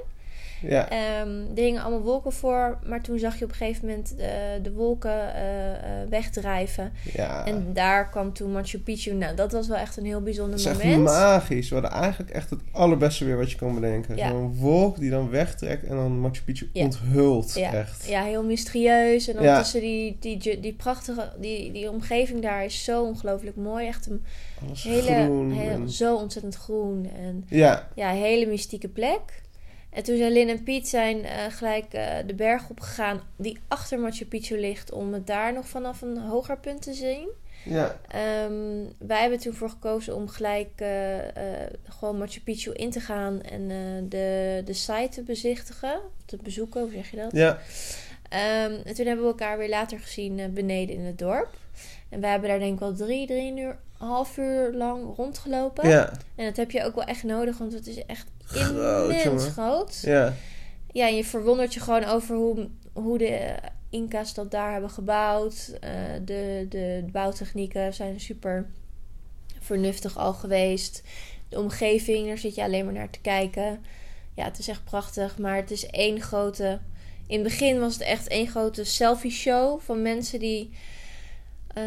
Ja. 0.62 0.90
Ehm, 0.90 1.30
er 1.56 1.64
hingen 1.64 1.82
allemaal 1.82 2.02
wolken 2.02 2.32
voor, 2.32 2.80
maar 2.86 3.02
toen 3.02 3.20
zag 3.20 3.38
je 3.40 3.44
op 3.46 3.50
een 3.52 3.56
gegeven 3.58 3.88
moment 3.88 4.16
eh, 4.16 4.28
de 4.62 4.72
wolken 4.72 5.36
eh, 5.36 5.72
eh, 6.02 6.10
wegdrijven. 6.10 6.92
ja. 7.14 7.46
En 7.46 7.74
daar 7.74 8.10
kwam 8.10 8.34
toen 8.34 8.52
Machu 8.52 8.80
Picchu. 8.80 9.14
Nou, 9.14 9.36
dat 9.36 9.52
was 9.52 9.68
wel 9.68 9.78
echt 9.78 9.98
een 9.98 10.06
heel 10.06 10.22
bijzonder 10.22 10.52
Het 10.54 10.60
is 10.60 10.66
echt 10.66 10.84
moment. 10.84 11.04
magisch. 11.04 11.70
We 11.70 11.76
hadden 11.76 11.94
eigenlijk 12.00 12.32
echt 12.32 12.50
het 12.50 12.60
allerbeste 12.72 13.26
weer 13.26 13.38
wat 13.38 13.52
je 13.52 13.58
kan 13.58 13.74
bedenken. 13.76 14.16
Ja. 14.16 14.30
Zo'n 14.30 14.56
wolk 14.56 15.00
die 15.00 15.10
dan 15.10 15.30
wegtrekt 15.30 15.84
en 15.84 15.96
dan 15.96 16.20
Machu 16.20 16.42
Picchu 16.44 16.70
Ja. 16.74 16.84
onthult. 16.84 17.54
Ja. 17.54 17.74
Echt. 17.74 18.08
Ja, 18.08 18.24
heel 18.24 18.44
mysterieus. 18.44 19.28
En 19.28 19.44
dan 19.44 19.58
tussen 19.58 19.82
die, 19.82 20.18
die, 20.20 20.60
die, 20.60 20.74
prachtige... 20.74 21.32
Die, 21.40 21.72
die 21.72 21.90
omgeving 21.90 22.42
daar 22.42 22.66
is 22.66 22.84
zo 22.84 23.04
ongelooflijk 23.04 23.56
mooi. 23.56 23.88
Echt 23.88 24.06
een 24.06 24.24
Alles 24.66 24.84
hele... 24.84 25.24
groen. 25.24 25.52
heel- 25.52 25.70
en- 25.70 25.90
Zo 25.90 26.16
ontzettend 26.16 26.56
groen. 26.56 27.10
En 27.20 27.44
Ja, 27.48 27.88
ja, 27.96 28.10
hele 28.10 28.46
mystieke 28.46 28.88
plek. 28.88 29.42
En 29.92 30.04
toen 30.04 30.18
zijn 30.18 30.32
Lin 30.32 30.50
en 30.50 30.64
Piet 30.64 30.88
zijn 30.88 31.26
eh, 31.26 31.46
gelijk 31.50 31.94
eh, 31.94 32.16
de 32.26 32.34
berg 32.34 32.70
opgegaan 32.70 33.22
die 33.36 33.58
achter 33.68 34.00
Machu 34.00 34.26
Picchu 34.26 34.60
ligt... 34.60 34.92
om 34.92 35.14
het 35.14 35.28
daar 35.28 35.54
nog 35.54 35.68
vanaf 35.68 36.02
een 36.02 36.18
hoger 36.18 36.58
punt 36.58 36.82
te 36.82 36.94
zien. 36.94 37.30
ja. 37.66 38.00
Ehm, 38.08 38.84
wij 38.98 39.22
hebben 39.22 39.40
toen 39.40 39.54
voor 39.54 39.70
gekozen 39.70 40.16
om 40.16 40.28
gelijk 40.28 40.70
eh, 40.76 41.18
gewoon 41.84 42.18
Machu 42.18 42.42
Picchu 42.42 42.72
in 42.72 42.90
te 42.90 43.00
gaan 43.00 43.42
en 43.42 43.68
de, 44.10 44.62
de 44.66 44.74
site 44.74 45.10
te 45.10 45.24
bezichtigen, 45.24 46.00
te 46.26 46.38
bezoeken, 46.44 46.82
hoe 46.82 46.92
zeg 46.92 47.12
je 47.12 47.18
dat? 47.18 47.32
Ja, 47.32 47.60
Ehm, 48.32 48.72
en 48.86 48.94
toen 48.96 49.06
hebben 49.06 49.26
we 49.26 49.32
elkaar 49.32 49.58
weer 49.58 49.70
later 49.70 50.00
gezien 50.00 50.40
eh, 50.40 50.50
beneden 50.50 50.96
in 50.96 51.06
het 51.06 51.18
dorp. 51.18 51.50
En 52.10 52.20
we 52.22 52.28
hebben 52.28 52.50
daar 52.50 52.60
denk 52.60 52.74
ik 52.74 52.80
wel 52.80 52.94
drie, 52.96 53.28
drie 53.28 53.58
uur, 53.60 53.78
half 53.98 54.38
uur 54.38 54.74
lang 54.74 55.16
rondgelopen. 55.16 55.90
ja, 55.90 56.12
En 56.36 56.46
dat 56.46 56.56
heb 56.58 56.72
je 56.72 56.84
ook 56.84 56.96
wel 56.96 57.04
echt 57.04 57.24
nodig, 57.24 57.58
want 57.58 57.74
het 57.74 57.88
is 57.88 58.06
echt 58.06 58.28
Groot, 58.44 59.10
immens 59.10 59.24
jongen. 59.24 59.40
groot. 59.52 60.00
ja. 60.02 60.34
Ja, 60.92 61.08
en 61.08 61.16
je 61.16 61.24
verwondert 61.26 61.74
je 61.74 61.80
gewoon 61.80 62.04
over 62.04 62.36
hoe, 62.36 62.68
hoe 62.94 63.18
de 63.18 63.56
Inca's 63.90 64.34
dat 64.34 64.52
daar 64.52 64.72
hebben 64.72 64.90
gebouwd. 64.90 65.78
Eh, 65.82 65.92
de, 66.26 66.66
de 66.70 67.06
bouwtechnieken 67.12 67.94
zijn 67.94 68.20
super 68.20 68.70
vernuftig 69.60 70.18
al 70.18 70.34
geweest. 70.34 71.04
De 71.50 71.60
omgeving, 71.60 72.28
daar 72.28 72.38
zit 72.38 72.56
je 72.56 72.64
alleen 72.64 72.86
maar 72.86 72.94
naar 72.94 73.10
te 73.10 73.22
kijken. 73.22 73.84
Ja, 74.34 74.44
het 74.44 74.60
is 74.60 74.68
echt 74.68 74.84
prachtig, 74.84 75.38
maar 75.38 75.56
het 75.56 75.72
is 75.72 75.86
één 75.86 76.22
grote 76.22 76.80
In 77.32 77.40
het 77.40 77.48
begin 77.48 77.80
was 77.80 77.94
het 77.94 78.02
echt 78.02 78.28
één 78.28 78.48
grote 78.48 78.84
selfie-show 78.84 79.80
van 79.80 80.02
mensen 80.02 80.40
die 80.40 80.70
eh, 81.74 81.84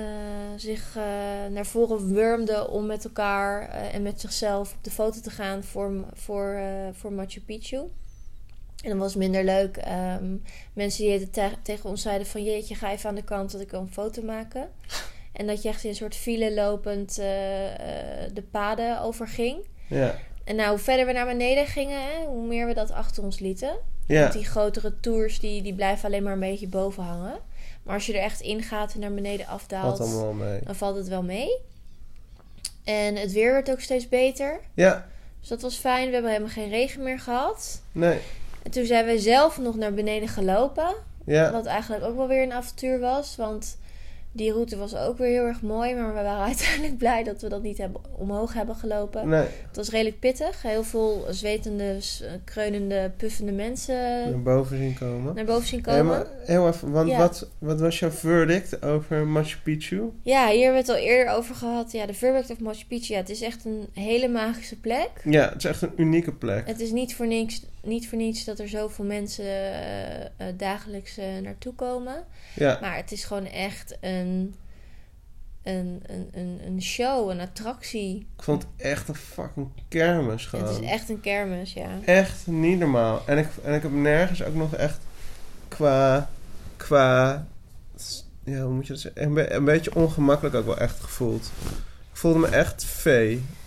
zich 0.56 0.96
eh, 0.96 1.02
naar 1.50 1.66
voren 1.66 2.14
wurmden 2.14 2.70
om 2.70 2.86
met 2.86 3.04
elkaar 3.04 3.68
eh, 3.68 3.94
en 3.94 4.02
met 4.02 4.20
zichzelf 4.20 4.72
op 4.72 4.84
de 4.84 4.90
foto 4.90 5.20
te 5.20 5.30
gaan 5.30 5.64
voor, 5.64 6.04
voor, 6.12 6.60
voor 6.92 7.12
Machu 7.12 7.40
Picchu. 7.40 7.76
En 8.82 8.90
dat 8.90 8.98
was 8.98 9.14
minder 9.14 9.44
leuk. 9.44 9.76
Ehm, 9.76 10.36
mensen 10.72 11.04
die 11.04 11.30
te- 11.30 11.56
tegen 11.62 11.90
ons 11.90 12.02
zeiden 12.02 12.26
van 12.26 12.44
jeetje, 12.44 12.74
ga 12.74 12.90
even 12.92 13.08
aan 13.08 13.14
de 13.14 13.24
kant 13.24 13.52
dat 13.52 13.60
ik 13.60 13.70
wil 13.70 13.80
een 13.80 13.92
foto 13.92 14.22
maken. 14.22 14.68
En 15.32 15.46
dat 15.46 15.62
je 15.62 15.68
echt 15.68 15.84
in 15.84 15.90
een 15.90 15.96
soort 15.96 16.14
file 16.14 16.54
lopend 16.54 17.14
de 17.14 18.44
paden 18.50 19.00
overging. 19.00 19.66
Ja. 19.88 20.18
En 20.44 20.56
nou, 20.56 20.68
hoe 20.68 20.78
verder 20.78 21.06
we 21.06 21.12
naar 21.12 21.26
beneden 21.26 21.66
gingen, 21.66 22.02
hè, 22.02 22.24
hoe 22.26 22.46
meer 22.46 22.66
we 22.66 22.74
dat 22.74 22.90
achter 22.90 23.22
ons 23.22 23.38
lieten. 23.38 23.76
Ja. 24.06 24.20
Want 24.20 24.32
die 24.32 24.44
grotere 24.44 25.00
tours, 25.00 25.40
die, 25.40 25.62
die 25.62 25.74
blijven 25.74 26.06
alleen 26.06 26.22
maar 26.22 26.32
een 26.32 26.40
beetje 26.40 26.68
boven 26.68 27.02
hangen. 27.02 27.38
Maar 27.82 27.94
als 27.94 28.06
je 28.06 28.12
er 28.12 28.22
echt 28.22 28.40
in 28.40 28.62
gaat 28.62 28.94
en 28.94 29.00
naar 29.00 29.14
beneden 29.14 29.46
afdaalt, 29.46 29.98
dan 30.64 30.74
valt 30.74 30.96
het 30.96 31.08
wel 31.08 31.22
mee. 31.22 31.58
En 32.84 33.16
het 33.16 33.32
weer 33.32 33.52
werd 33.52 33.70
ook 33.70 33.80
steeds 33.80 34.08
beter. 34.08 34.60
Ja. 34.74 35.06
Dus 35.40 35.48
dat 35.48 35.62
was 35.62 35.76
fijn. 35.76 36.06
We 36.06 36.12
hebben 36.12 36.30
helemaal 36.30 36.52
geen 36.52 36.68
regen 36.68 37.02
meer 37.02 37.18
gehad. 37.18 37.82
Nee. 37.92 38.18
En 38.62 38.70
toen 38.70 38.84
zijn 38.84 39.06
we 39.06 39.18
zelf 39.18 39.58
nog 39.58 39.76
naar 39.76 39.94
beneden 39.94 40.28
gelopen. 40.28 40.94
Ja. 41.24 41.52
Wat 41.52 41.66
eigenlijk 41.66 42.04
ook 42.04 42.16
wel 42.16 42.28
weer 42.28 42.42
een 42.42 42.52
avontuur 42.52 43.00
was. 43.00 43.36
Want 43.36 43.78
die 44.36 44.52
route 44.52 44.76
was 44.76 44.96
ook 44.96 45.18
weer 45.18 45.28
heel 45.30 45.44
erg 45.46 45.62
mooi. 45.62 45.94
Maar 45.94 46.06
we 46.14 46.22
waren 46.22 46.44
uiteindelijk 46.52 46.98
blij 46.98 47.22
dat 47.22 47.42
we 47.42 47.48
dat 47.48 47.62
niet 47.62 47.78
hebben, 47.78 48.00
omhoog 48.18 48.52
hebben 48.54 48.74
gelopen. 48.76 49.28
Nee. 49.28 49.44
Het 49.66 49.76
was 49.76 49.88
redelijk 49.90 50.18
pittig. 50.18 50.62
Heel 50.62 50.82
veel 50.84 51.24
zwetende, 51.30 51.98
kreunende, 52.44 53.10
puffende 53.16 53.52
mensen 53.52 53.94
Naar 54.30 54.42
boven 54.42 54.76
zien 54.76 54.94
komen. 54.98 55.34
naar 55.34 55.44
boven 55.44 55.66
zien 55.66 55.82
komen. 55.82 56.26
heel 56.44 56.68
even, 56.68 56.90
want 56.90 57.08
Ja. 57.10 57.18
wat, 57.18 57.48
wat 57.58 57.80
was 57.80 57.98
jouw 57.98 58.10
verdict 58.10 58.82
over 58.84 59.26
Machu 59.26 59.56
Picchu? 59.62 60.02
Ja, 60.22 60.48
hier 60.48 60.62
hebben 60.64 60.84
we 60.84 60.92
het 60.92 61.00
al 61.00 61.06
eerder 61.08 61.34
over 61.34 61.54
gehad. 61.54 61.92
Ja, 61.92 62.06
de 62.06 62.14
Verbeek 62.14 62.48
of 62.50 62.60
Machu 62.60 62.84
Picchu. 62.88 63.12
Ja, 63.12 63.18
het 63.18 63.30
is 63.30 63.40
echt 63.42 63.64
een 63.64 63.86
hele 63.92 64.28
magische 64.28 64.80
plek. 64.80 65.10
Ja, 65.24 65.44
het 65.48 65.56
is 65.56 65.64
echt 65.64 65.82
een 65.82 65.92
unieke 65.96 66.32
plek. 66.32 66.66
Het 66.66 66.80
is 66.80 66.90
niet 66.90 67.14
voor 67.14 67.26
niks, 67.26 67.62
niet 67.84 68.08
voor 68.08 68.18
niets 68.18 68.44
dat 68.44 68.58
er 68.58 68.68
zoveel 68.68 69.04
mensen 69.04 69.44
eh, 69.44 70.24
eh, 70.24 70.30
dagelijks 70.56 71.16
eh, 71.16 71.26
naartoe 71.42 71.74
komen. 71.74 72.24
Ja. 72.54 72.78
Maar 72.80 72.96
het 72.96 73.12
is 73.12 73.24
gewoon 73.24 73.46
echt 73.46 73.96
een, 74.00 74.54
een, 75.62 76.02
een, 76.06 76.28
een, 76.32 76.60
een 76.66 76.82
show, 76.82 77.30
een 77.30 77.40
attractie. 77.40 78.26
Ik 78.36 78.42
vond 78.42 78.62
het 78.62 78.86
echt 78.86 79.08
een 79.08 79.14
fucking 79.14 79.68
kermis 79.88 80.46
gewoon. 80.46 80.66
Het 80.66 80.80
is 80.82 80.90
echt 80.90 81.08
een 81.08 81.20
kermis, 81.20 81.72
ja. 81.72 81.98
Echt 82.04 82.46
niet 82.46 82.78
normaal. 82.78 83.22
En 83.26 83.38
ik, 83.38 83.46
en 83.64 83.74
ik 83.74 83.82
heb 83.82 83.92
nergens 83.92 84.42
ook 84.42 84.54
nog 84.54 84.74
echt 84.74 84.98
qua... 85.68 86.30
Qua... 86.76 87.46
Ja, 88.44 88.60
hoe 88.60 88.72
moet 88.74 88.86
je 88.86 88.92
dat 88.92 89.02
zeggen? 89.02 89.22
Een, 89.22 89.34
be- 89.34 89.52
een 89.52 89.64
beetje 89.64 89.94
ongemakkelijk 89.94 90.54
ook 90.54 90.66
wel 90.66 90.78
echt 90.78 91.00
gevoeld. 91.00 91.50
Ik 92.12 92.20
voelde 92.20 92.38
me 92.38 92.46
echt 92.46 92.84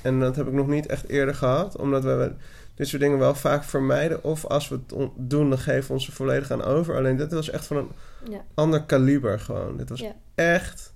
En 0.02 0.20
dat 0.20 0.36
heb 0.36 0.48
ik 0.48 0.54
nog 0.54 0.68
niet 0.68 0.86
echt 0.86 1.08
eerder 1.10 1.36
gehad. 1.36 1.78
Omdat 1.78 2.04
we 2.04 2.32
dit 2.76 2.88
soort 2.88 3.02
dingen 3.02 3.18
wel 3.20 3.36
vaak 3.36 3.64
vermijden. 3.64 4.24
Of 4.24 4.46
als 4.46 4.70
we 4.70 4.76
het 4.88 5.10
doen, 5.16 5.50
dan 5.50 5.60
geven 5.60 5.88
we 5.88 5.94
ons 5.94 6.08
er 6.08 6.14
volledig 6.14 6.52
aan 6.52 6.64
over. 6.64 6.96
Alleen 6.96 7.18
dit 7.18 7.32
was 7.34 7.50
echt 7.50 7.66
van 7.66 7.78
een 7.78 7.88
Ja. 8.30 8.42
ander 8.54 8.84
kaliber 8.84 9.40
gewoon. 9.40 9.78
Dit 9.78 9.90
was 9.90 10.00
Ja. 10.00 10.16
echt... 10.36 10.94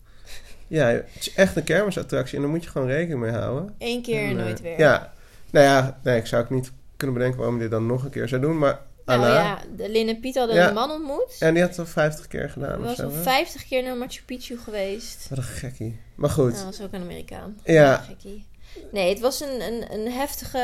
Ja, 0.67 0.87
het 0.87 1.05
is 1.19 1.33
echt 1.33 1.55
een 1.55 1.63
kermisattractie. 1.63 2.35
En 2.35 2.41
daar 2.41 2.51
moet 2.51 2.63
je 2.63 2.69
gewoon 2.69 2.87
rekening 2.87 3.19
mee 3.19 3.31
houden. 3.31 3.75
Eén 3.77 4.01
keer 4.01 4.23
en 4.23 4.29
En, 4.29 4.37
eh, 4.37 4.43
nooit 4.43 4.61
weer. 4.61 4.79
Ja, 4.79 5.13
nou 5.49 5.65
ja, 5.65 5.99
nee, 6.03 6.17
ik 6.19 6.25
zou 6.25 6.43
ook 6.43 6.49
niet 6.49 6.71
kunnen 6.97 7.15
bedenken 7.15 7.39
waarom 7.39 7.55
ik 7.57 7.61
dit 7.61 7.71
dan 7.71 7.85
nog 7.85 8.03
een 8.03 8.09
keer 8.09 8.27
zou 8.27 8.41
doen. 8.41 8.57
Maar 8.57 8.79
Nou 9.05 9.21
ja, 9.25 9.57
de 9.75 9.89
Lin 9.89 10.07
en 10.09 10.19
Piet 10.19 10.35
hadden 10.37 10.55
Ja. 10.55 10.67
een 10.67 10.73
man 10.73 10.91
ontmoet. 10.91 11.35
En 11.39 11.53
die 11.53 11.61
had 11.61 11.71
het 11.71 11.79
al 11.79 11.85
50 11.85 12.27
keer 12.27 12.39
Hij 12.39 12.49
gedaan 12.49 12.79
of 12.79 12.85
was 12.85 12.95
zo. 12.95 13.03
al 13.03 13.11
hè? 13.11 13.21
50 13.21 13.67
keer 13.67 13.83
naar 13.83 13.95
Machu 13.95 14.21
Picchu 14.25 14.57
geweest. 14.59 15.29
Wat 15.29 15.37
een 15.37 15.43
gekkie. 15.43 15.99
Maar 16.15 16.29
goed. 16.29 16.51
Nou, 16.53 16.65
dat 16.65 16.73
is 16.73 16.81
ook 16.81 16.93
een 16.93 17.01
Amerikaan. 17.01 17.57
Ja. 17.63 17.95
Gekkie. 17.97 18.45
Nee, 18.91 19.09
het 19.09 19.19
was 19.19 19.41
een, 19.41 19.61
een, 19.61 19.93
een 19.93 20.11
heftige 20.11 20.57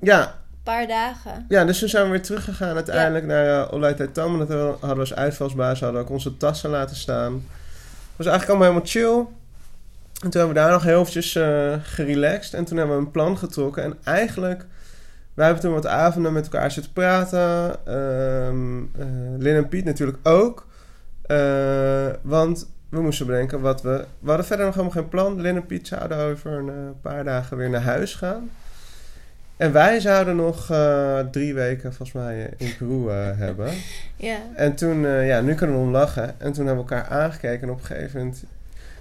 Ja, 0.00 0.42
paar 0.62 0.86
dagen. 0.86 1.44
ja, 1.48 1.64
dus 1.64 1.78
toen 1.78 1.88
zijn 1.88 2.04
we 2.04 2.10
weer 2.10 2.22
teruggegaan 2.22 2.74
uiteindelijk 2.74 3.24
naar 3.26 3.44
uh. 3.46 4.32
En 4.32 4.38
dat 4.38 4.48
hadden 4.48 4.94
we 4.94 5.00
als 5.00 5.14
uitvalsbaas. 5.14 5.80
Hadden 5.80 6.00
we 6.00 6.06
ook 6.06 6.12
onze 6.12 6.36
tassen 6.36 6.70
laten 6.70 6.96
staan. 6.96 7.32
Het 7.34 8.16
was 8.16 8.26
eigenlijk 8.26 8.48
allemaal 8.48 8.68
helemaal 8.68 8.88
chill. 8.90 9.34
En 10.22 10.30
toen 10.30 10.40
hebben 10.40 10.48
we 10.48 10.54
daar 10.54 10.70
nog 10.72 10.82
heel 10.82 11.00
eventjes 11.00 11.34
eh 11.34 11.74
gerelaxed. 11.82 12.54
En 12.54 12.64
toen 12.64 12.76
hebben 12.76 12.96
we 12.96 13.02
een 13.04 13.10
plan 13.10 13.38
getrokken. 13.38 13.82
En 13.82 13.98
eigenlijk... 14.04 14.64
Wij 15.36 15.44
hebben 15.46 15.64
toen 15.64 15.72
wat 15.72 15.86
avonden 15.86 16.32
met 16.32 16.44
elkaar 16.44 16.70
zitten 16.70 16.92
praten. 16.92 17.76
Ehm 17.86 18.82
eh, 18.82 19.06
Lin 19.38 19.56
en 19.56 19.68
Piet 19.68 19.84
natuurlijk 19.84 20.18
ook. 20.22 20.66
Eh, 21.22 22.06
want 22.22 22.70
we 22.88 23.00
moesten 23.00 23.26
bedenken 23.26 23.60
wat 23.60 23.82
we... 23.82 24.04
We 24.18 24.28
hadden 24.28 24.46
verder 24.46 24.66
nog 24.66 24.74
helemaal 24.74 24.96
geen 24.96 25.08
plan. 25.08 25.40
Lin 25.40 25.56
en 25.56 25.66
Piet 25.66 25.86
zouden 25.86 26.18
over 26.18 26.52
een 26.52 26.68
eh, 26.68 26.74
paar 27.00 27.24
dagen 27.24 27.56
weer 27.56 27.70
naar 27.70 27.82
huis 27.82 28.14
gaan. 28.14 28.50
En 29.56 29.72
wij 29.72 30.00
zouden 30.00 30.36
nog 30.36 30.66
drie 31.30 31.54
weken 31.54 31.94
volgens 31.94 32.12
mij 32.12 32.50
in 32.56 32.76
Peru 32.76 33.10
hebben. 33.44 33.72
Ja. 34.16 34.38
En 34.54 34.74
toen, 34.74 35.00
ja, 35.06 35.40
nu 35.40 35.54
kunnen 35.54 35.76
we 35.76 35.82
om 35.82 35.90
lachen. 35.90 36.40
En 36.40 36.52
toen 36.52 36.66
hebben 36.66 36.84
we 36.84 36.94
elkaar 36.94 37.08
aangekeken. 37.10 37.62
En 37.62 37.70
op 37.70 37.78
een 37.78 37.84
gegeven 37.84 38.18
moment 38.18 38.44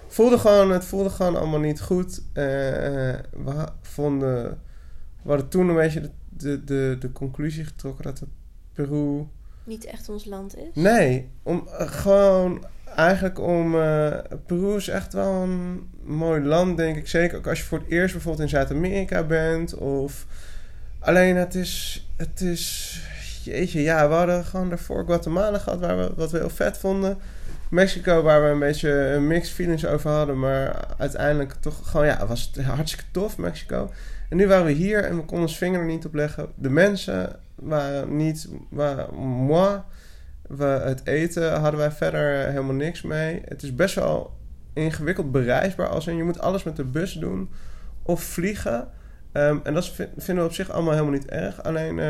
voelde 0.08 0.38
gewoon, 0.38 0.71
het 0.71 0.86
voelde 0.86 1.10
gewoon 1.10 1.36
allemaal 1.36 1.60
niet 1.60 1.82
goed. 1.82 2.21
We 2.34 3.65
vonden, 3.82 4.43
we 5.21 5.30
hadden 5.30 5.48
toen 5.48 5.69
een 5.69 5.76
beetje 5.76 6.02
de, 6.02 6.10
de, 6.38 6.63
de, 6.63 6.98
de 7.00 7.12
conclusie 7.12 7.63
getrokken 7.63 8.04
dat 8.04 8.24
Peru. 8.74 9.28
Niet 9.63 9.86
echt 9.86 10.10
ons 10.10 10.26
land 10.26 10.58
is. 10.58 10.69
Nee, 10.74 11.30
om 11.43 11.67
eh, 11.67 11.88
gewoon 11.88 12.65
eigenlijk 12.95 13.39
om. 13.39 13.76
eh, 13.82 14.17
Peru 14.45 14.76
is 14.76 14.88
echt 14.88 15.13
wel 15.13 15.32
een 15.43 15.89
mooi 16.04 16.41
land, 16.41 16.78
denk 16.78 16.98
ik. 16.98 17.08
Zeker 17.08 17.38
ook 17.38 17.48
als 17.48 17.60
je 17.60 17.65
voor 17.65 17.78
het 17.78 17.88
eerst 17.89 18.13
bijvoorbeeld 18.13 18.43
in 18.43 18.50
Zuid-Amerika 18.50 19.24
bent. 19.24 19.76
Of 19.76 20.26
alleen 21.00 21.36
het 21.36 21.56
is. 21.56 22.06
Het 22.15 22.41
is. 22.41 23.00
Jeetje, 23.43 23.82
ja, 23.82 24.08
we 24.08 24.13
hadden 24.13 24.45
gewoon 24.45 24.69
daarvoor 24.69 25.06
Guatemala 25.06 25.58
gehad, 25.58 25.80
waar 25.80 25.98
we, 25.98 26.13
wat 26.15 26.32
we 26.32 26.38
heel 26.38 26.50
vet 26.50 26.78
vonden. 26.78 27.17
Mexico, 27.69 28.21
waar 28.21 28.43
we 28.43 28.48
een 28.50 28.60
beetje 28.60 29.19
mixed 29.19 29.54
feelings 29.54 29.86
over 29.86 30.10
hadden. 30.12 30.39
Maar 30.39 30.86
uiteindelijk 30.98 31.54
toch 31.60 31.89
gewoon, 31.89 32.06
ja, 32.06 32.28
was 32.28 32.52
het 32.54 32.65
hartstikke 32.65 33.06
tof, 33.12 33.38
Mexico. 33.38 33.91
En 34.30 34.38
nu 34.38 34.48
waren 34.48 34.66
we 34.66 34.72
hier 34.72 35.04
en 35.04 35.16
we 35.16 35.24
konden 35.26 35.48
ons 35.48 35.58
vinger 35.58 35.80
er 35.80 35.86
niet 35.86 36.06
op 36.06 36.14
leggen. 36.14 36.48
De 36.56 36.70
mensen 36.70 37.40
waren 37.56 38.16
niet, 38.16 38.50
waren 38.70 39.16
moi. 39.16 39.82
We, 40.48 40.64
het 40.66 41.08
eten 41.08 41.60
hadden 41.60 41.80
wij 41.80 41.92
verder 41.92 42.48
helemaal 42.48 42.74
niks 42.76 43.02
mee. 43.02 43.42
Het 43.46 43.64
is 43.64 43.76
best 43.76 43.96
wel 43.96 44.38
ingewikkeld 44.74 45.32
bereisbaar. 45.32 45.88
Als 45.88 46.08
in 46.08 46.16
je 46.16 46.24
moet 46.24 46.40
alles 46.40 46.64
met 46.64 46.76
de 46.76 46.84
bus 46.84 47.14
doen 47.14 47.50
of 48.04 48.24
vliegen. 48.24 48.88
Ehm, 49.32 49.58
en 49.64 49.74
dat 49.74 49.90
vind- 49.90 50.10
vinden 50.18 50.44
we 50.44 50.50
op 50.50 50.56
zich 50.56 50.70
allemaal 50.70 50.94
helemaal 50.94 51.14
niet 51.14 51.26
erg. 51.30 51.64
Alleen 51.64 52.00
eh, 52.00 52.06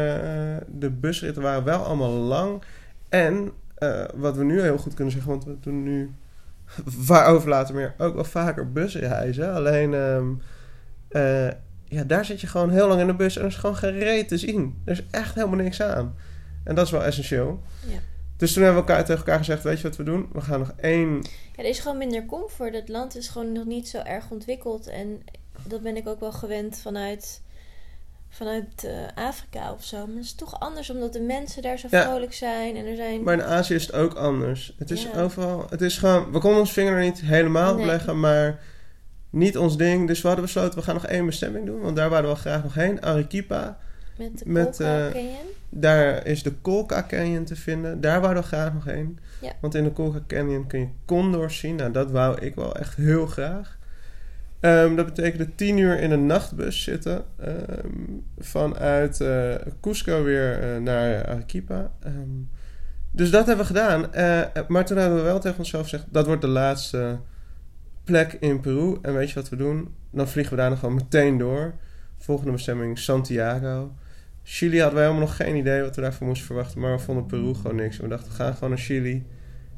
de 0.67 0.89
busritten 0.89 1.41
waren 1.41 1.63
wel 1.63 1.83
allemaal 1.83 2.11
lang. 2.11 2.61
En 3.09 3.51
eh, 3.75 4.03
wat 4.15 4.35
we 4.35 4.43
nu 4.43 4.61
heel 4.61 4.77
goed 4.77 4.93
kunnen 4.93 5.13
zeggen, 5.13 5.31
want 5.31 5.43
we 5.45 5.59
doen 5.59 5.83
nu 5.83 6.11
waarover 7.07 7.49
later 7.49 7.75
meer 7.75 7.93
ook 7.97 8.15
wel 8.15 8.23
vaker 8.23 8.71
busreizen. 8.71 9.53
Alleen 9.53 9.93
ehm, 9.93 10.27
eh, 11.07 11.47
ja, 11.87 12.03
daar 12.03 12.25
zit 12.25 12.41
je 12.41 12.47
gewoon 12.47 12.69
heel 12.69 12.87
lang 12.87 13.01
in 13.01 13.07
de 13.07 13.13
bus 13.15 13.35
en 13.35 13.41
er 13.41 13.47
is 13.47 13.55
gewoon 13.55 13.75
geen 13.75 13.99
reet 13.99 14.27
te 14.27 14.37
zien. 14.37 14.81
Er 14.85 14.91
is 14.91 15.03
echt 15.11 15.35
helemaal 15.35 15.57
niks 15.59 15.81
aan. 15.81 16.15
En 16.63 16.75
dat 16.75 16.85
is 16.85 16.91
wel 16.91 17.03
essentieel. 17.03 17.61
Ja. 17.87 17.97
Dus 18.37 18.53
toen 18.53 18.63
hebben 18.63 18.81
we 18.83 18.87
elkaar 18.87 19.05
tegen 19.05 19.19
elkaar 19.25 19.37
gezegd: 19.37 19.63
Weet 19.63 19.77
je 19.77 19.87
wat 19.87 19.97
we 19.97 20.03
doen? 20.03 20.29
We 20.33 20.41
gaan 20.41 20.59
nog 20.59 20.73
één. 20.81 21.15
Ja, 21.55 21.63
er 21.63 21.69
is 21.69 21.79
gewoon 21.79 21.97
minder 21.97 22.25
comfort. 22.25 22.73
Het 22.73 22.89
land 22.89 23.17
is 23.17 23.27
gewoon 23.27 23.51
nog 23.51 23.65
niet 23.65 23.87
zo 23.89 23.97
erg 23.97 24.29
ontwikkeld. 24.29 24.87
En 24.87 25.21
dat 25.63 25.81
ben 25.81 25.97
ik 25.97 26.07
ook 26.07 26.19
wel 26.19 26.31
gewend 26.31 26.79
vanuit, 26.81 27.41
vanuit 28.29 28.83
eh, 28.83 29.23
Afrika 29.25 29.71
of 29.71 29.83
zo. 29.83 29.97
Maar 29.97 30.15
het 30.15 30.25
is 30.25 30.33
toch 30.35 30.59
anders 30.59 30.89
omdat 30.89 31.13
de 31.13 31.21
mensen 31.21 31.61
daar 31.61 31.77
zo 31.79 31.87
Ja. 31.91 32.03
vrolijk 32.03 32.33
zijn. 32.33 32.75
En 32.75 32.85
er 32.85 32.95
zijn... 32.95 33.23
Maar 33.23 33.33
in 33.33 33.43
Azië 33.43 33.73
is 33.73 33.85
het 33.85 33.95
ook 33.95 34.13
anders. 34.13 34.75
Het 34.77 34.91
is 34.91 35.03
Ja. 35.13 35.21
overal. 35.21 35.65
Het 35.69 35.81
is 35.81 35.97
gewoon. 35.97 36.31
We 36.31 36.39
konden 36.39 36.59
ons 36.59 36.71
vinger 36.71 36.93
er 36.93 37.03
niet 37.03 37.21
helemaal 37.21 37.71
op 37.71 37.77
Nee. 37.77 37.85
leggen, 37.85 38.19
maar 38.19 38.59
niet 39.35 39.57
ons 39.57 39.77
ding. 39.77 40.07
Dus 40.07 40.21
we 40.21 40.27
hadden 40.27 40.45
besloten: 40.45 40.79
we 40.79 40.85
gaan 40.85 40.93
nog 40.93 41.05
één 41.05 41.25
bestemming 41.25 41.65
doen. 41.65 41.81
Want 41.81 41.95
daar 41.95 42.09
wouden 42.09 42.31
we 42.31 42.37
graag 42.37 42.63
nog 42.63 42.73
heen. 42.73 43.01
Arequipa. 43.01 43.77
met 44.17 44.37
de 44.37 44.49
met, 44.49 44.77
Colca 44.77 45.05
eh, 45.05 45.11
Canyon. 45.11 45.45
Daar 45.69 46.25
is 46.25 46.43
de 46.43 46.53
Colca 46.61 47.05
Canyon 47.07 47.43
te 47.43 47.55
vinden. 47.55 48.01
Daar 48.01 48.21
wouden 48.21 48.43
we 48.43 48.49
graag 48.49 48.73
nog 48.73 48.85
heen. 48.85 49.19
Ja. 49.41 49.51
Want 49.61 49.75
in 49.75 49.83
de 49.83 49.93
Colca 49.93 50.19
Canyon 50.27 50.67
kun 50.67 50.79
je 50.79 50.87
condors 51.05 51.59
zien. 51.59 51.75
Nou, 51.75 51.91
dat 51.91 52.11
wou 52.11 52.41
ik 52.41 52.55
wel 52.55 52.75
echt 52.75 52.95
heel 52.95 53.25
graag. 53.25 53.77
Ehm, 54.59 54.95
dat 54.95 55.05
betekende 55.05 55.55
tien 55.55 55.77
uur 55.77 55.99
in 55.99 56.11
een 56.11 56.25
nachtbus 56.25 56.83
zitten. 56.83 57.23
ehm, 57.37 57.87
vanuit 58.37 59.21
eh, 59.21 59.55
Cusco 59.81 60.23
weer 60.23 60.59
eh, 60.59 60.81
naar 60.81 61.27
Arequipa. 61.27 61.91
Ehm, 61.99 62.13
dus 63.11 63.29
dat 63.29 63.45
hebben 63.47 63.65
we 63.65 63.73
gedaan. 63.73 64.09
Maar 64.67 64.85
toen 64.85 64.97
hebben 64.97 65.17
we 65.17 65.23
wel 65.23 65.39
tegen 65.39 65.57
onszelf 65.57 65.83
gezegd... 65.83 66.05
dat 66.09 66.25
wordt 66.25 66.41
de 66.41 66.47
laatste 66.47 67.17
plek 68.05 68.33
in 68.39 68.59
Peru. 68.59 68.97
En 69.01 69.13
weet 69.13 69.29
je 69.29 69.35
wat 69.35 69.49
we 69.49 69.55
doen? 69.55 69.95
Dan 70.11 70.27
vliegen 70.27 70.55
we 70.55 70.59
daar 70.61 70.69
nog 70.69 70.79
gewoon 70.79 70.95
meteen 70.95 71.37
door. 71.37 71.73
Volgende 72.17 72.51
bestemming 72.51 72.99
Santiago. 72.99 73.91
Chili 74.43 74.77
hadden 74.79 74.95
we 74.99 75.01
helemaal 75.05 75.25
nog 75.27 75.35
geen 75.35 75.55
idee 75.55 75.81
wat 75.81 75.95
we 75.95 76.01
daarvoor 76.01 76.27
moesten 76.27 76.45
verwachten. 76.45 76.79
Maar 76.79 76.91
we 76.91 76.99
vonden 77.03 77.25
Peru 77.25 77.53
gewoon 77.53 77.75
niks. 77.75 77.97
En 77.97 78.03
we 78.03 78.09
dachten, 78.09 78.29
we 78.29 78.35
gaan 78.35 78.53
gewoon 78.53 78.69
naar 78.69 78.79
Chili. 78.79 79.25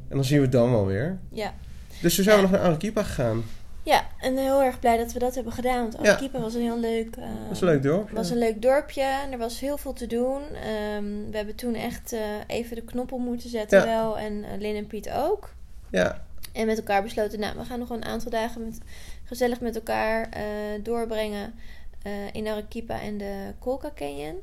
En 0.09 0.15
dan 0.15 0.23
zien 0.23 0.37
we 0.37 0.43
het 0.43 0.51
dan 0.51 0.71
wel 0.71 0.85
weer. 0.85 1.19
Ja. 1.31 1.53
Dus 2.01 2.15
toen 2.15 2.23
zijn 2.23 2.35
we 2.35 2.41
nog 2.41 2.51
naar 2.51 2.59
Arequipa 2.61 3.03
gegaan. 3.03 3.43
Ja, 3.83 4.07
en 4.19 4.37
heel 4.37 4.63
erg 4.63 4.79
blij 4.79 4.97
dat 4.97 5.13
we 5.13 5.19
dat 5.19 5.35
hebben 5.35 5.53
gedaan. 5.53 5.81
Want 5.91 5.93
Ja. 6.05 6.09
Arequipa 6.11 6.39
was 6.39 6.53
een 6.53 6.61
heel 6.61 6.79
leuk... 6.79 7.15
Dat 7.15 7.25
was 7.49 7.61
een 7.61 7.67
leuk 7.67 7.83
dorp. 7.83 8.09
was 8.09 8.29
een 8.29 8.37
leuk 8.37 8.61
dorpje 8.61 9.01
en 9.01 9.31
er 9.31 9.37
was 9.37 9.59
heel 9.59 9.77
veel 9.77 9.93
te 9.93 10.07
doen. 10.07 10.41
Ehm, 10.41 11.03
we 11.31 11.37
hebben 11.37 11.55
toen 11.55 11.73
echt 11.75 12.13
eh, 12.13 12.19
even 12.47 12.75
de 12.75 12.81
knop 12.83 13.11
op 13.11 13.19
moeten 13.19 13.49
zetten 13.49 13.79
Ja. 13.79 13.85
wel. 13.85 14.17
En 14.17 14.43
eh, 14.43 14.59
Lin 14.59 14.75
en 14.75 14.87
Piet 14.87 15.09
ook. 15.11 15.53
Ja, 15.89 16.25
En 16.57 16.65
met 16.65 16.77
elkaar 16.77 17.03
besloten, 17.03 17.39
nou, 17.39 17.57
we 17.57 17.65
gaan 17.65 17.79
nog 17.79 17.89
een 17.89 18.05
aantal 18.05 18.31
dagen 18.31 18.63
met, 18.63 18.77
gezellig 19.23 19.61
met 19.61 19.75
elkaar 19.75 20.29
eh, 20.29 20.43
doorbrengen 20.83 21.53
eh, 22.01 22.11
in 22.31 22.47
Arequipa 22.47 23.01
en 23.01 23.17
de 23.17 23.53
Colca 23.59 23.91
Canyon. 23.95 24.35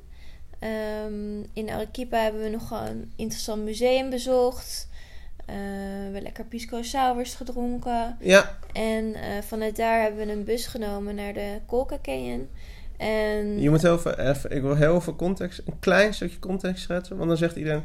Ehm, 0.59 1.40
in 1.53 1.70
Arequipa 1.70 2.18
hebben 2.18 2.42
we 2.42 2.48
nog 2.48 2.70
een 2.70 3.12
interessant 3.16 3.64
museum 3.64 4.11
bezocht. 4.11 4.88
Eh, 5.46 5.55
we 5.57 6.03
hebben 6.03 6.22
lekker 6.22 6.44
pisco 6.44 6.83
sours 6.83 7.35
gedronken. 7.35 8.16
ja, 8.20 8.59
En 8.72 9.14
vanuit 9.42 9.77
daar 9.77 10.03
hebben 10.03 10.27
we 10.27 10.33
een 10.33 10.44
bus 10.44 10.66
genomen 10.66 11.14
naar 11.14 11.33
de 11.33 11.59
Colca 11.66 11.98
Canyon. 12.03 12.48
En 12.96 13.61
je 13.61 13.70
moet 13.70 13.83
heel 13.83 13.98
veel, 13.98 14.18
even, 14.18 14.50
ik 14.50 14.62
wil 14.62 14.77
heel 14.77 15.00
veel 15.00 15.16
context, 15.16 15.62
een 15.66 15.79
klein 15.79 16.14
stukje 16.14 16.38
context 16.38 16.83
schetsen. 16.83 17.16
Want 17.16 17.29
dan 17.29 17.38
zegt 17.38 17.57
iedereen, 17.57 17.85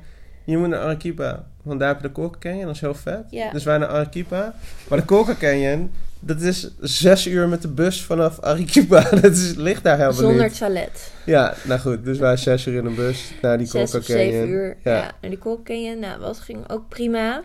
je 0.50 0.58
moet 0.58 0.68
naar 0.68 0.80
Arequipa. 0.80 1.48
Want 1.62 1.80
daar 1.80 1.88
heb 1.90 2.02
je 2.02 2.08
de 2.08 2.14
Colca 2.14 2.38
Canyon, 2.40 2.66
dat 2.66 2.76
is 2.76 2.82
heel 2.82 2.94
vet. 2.96 3.24
Ja. 3.30 3.52
Dus 3.52 3.64
wij 3.64 3.78
naar 3.78 3.88
Arequipa. 3.88 4.54
Maar 4.90 5.00
de 5.00 5.06
Colca 5.06 5.36
Canyon, 5.36 5.92
dat 6.20 6.42
is 6.42 6.72
zes 6.80 7.28
uur 7.28 7.48
met 7.48 7.62
de 7.62 7.68
bus 7.68 8.04
vanaf 8.04 8.40
Arequipa. 8.40 9.10
Dat 9.22 9.32
is, 9.32 9.56
ligt 9.56 9.84
daar 9.84 9.98
helemaal 9.98 10.18
zonder 10.18 10.44
niet. 10.44 10.58
toilet. 10.58 11.12
Ja, 11.26 11.54
nou 11.64 11.80
goed. 11.80 12.06
Dus 12.06 12.18
wij 12.18 12.38
zes 12.38 12.66
uur 12.66 12.78
in 12.78 12.86
een 12.86 12.96
bus 12.96 13.32
naar 13.42 13.58
die 13.58 13.68
Zes 13.68 13.92
Colca 13.92 13.98
of 13.98 14.04
zeven 14.06 14.40
Canyon. 14.40 14.50
uur. 14.50 14.78
Ja. 14.84 14.96
Ja. 14.96 15.12
naar 15.22 15.30
die 15.30 15.40
Colca 15.40 15.64
Canyon. 15.64 16.00
Nou, 16.00 16.20
dat 16.20 16.40
ging 16.40 16.70
ook 16.70 16.90
prima. 16.90 17.44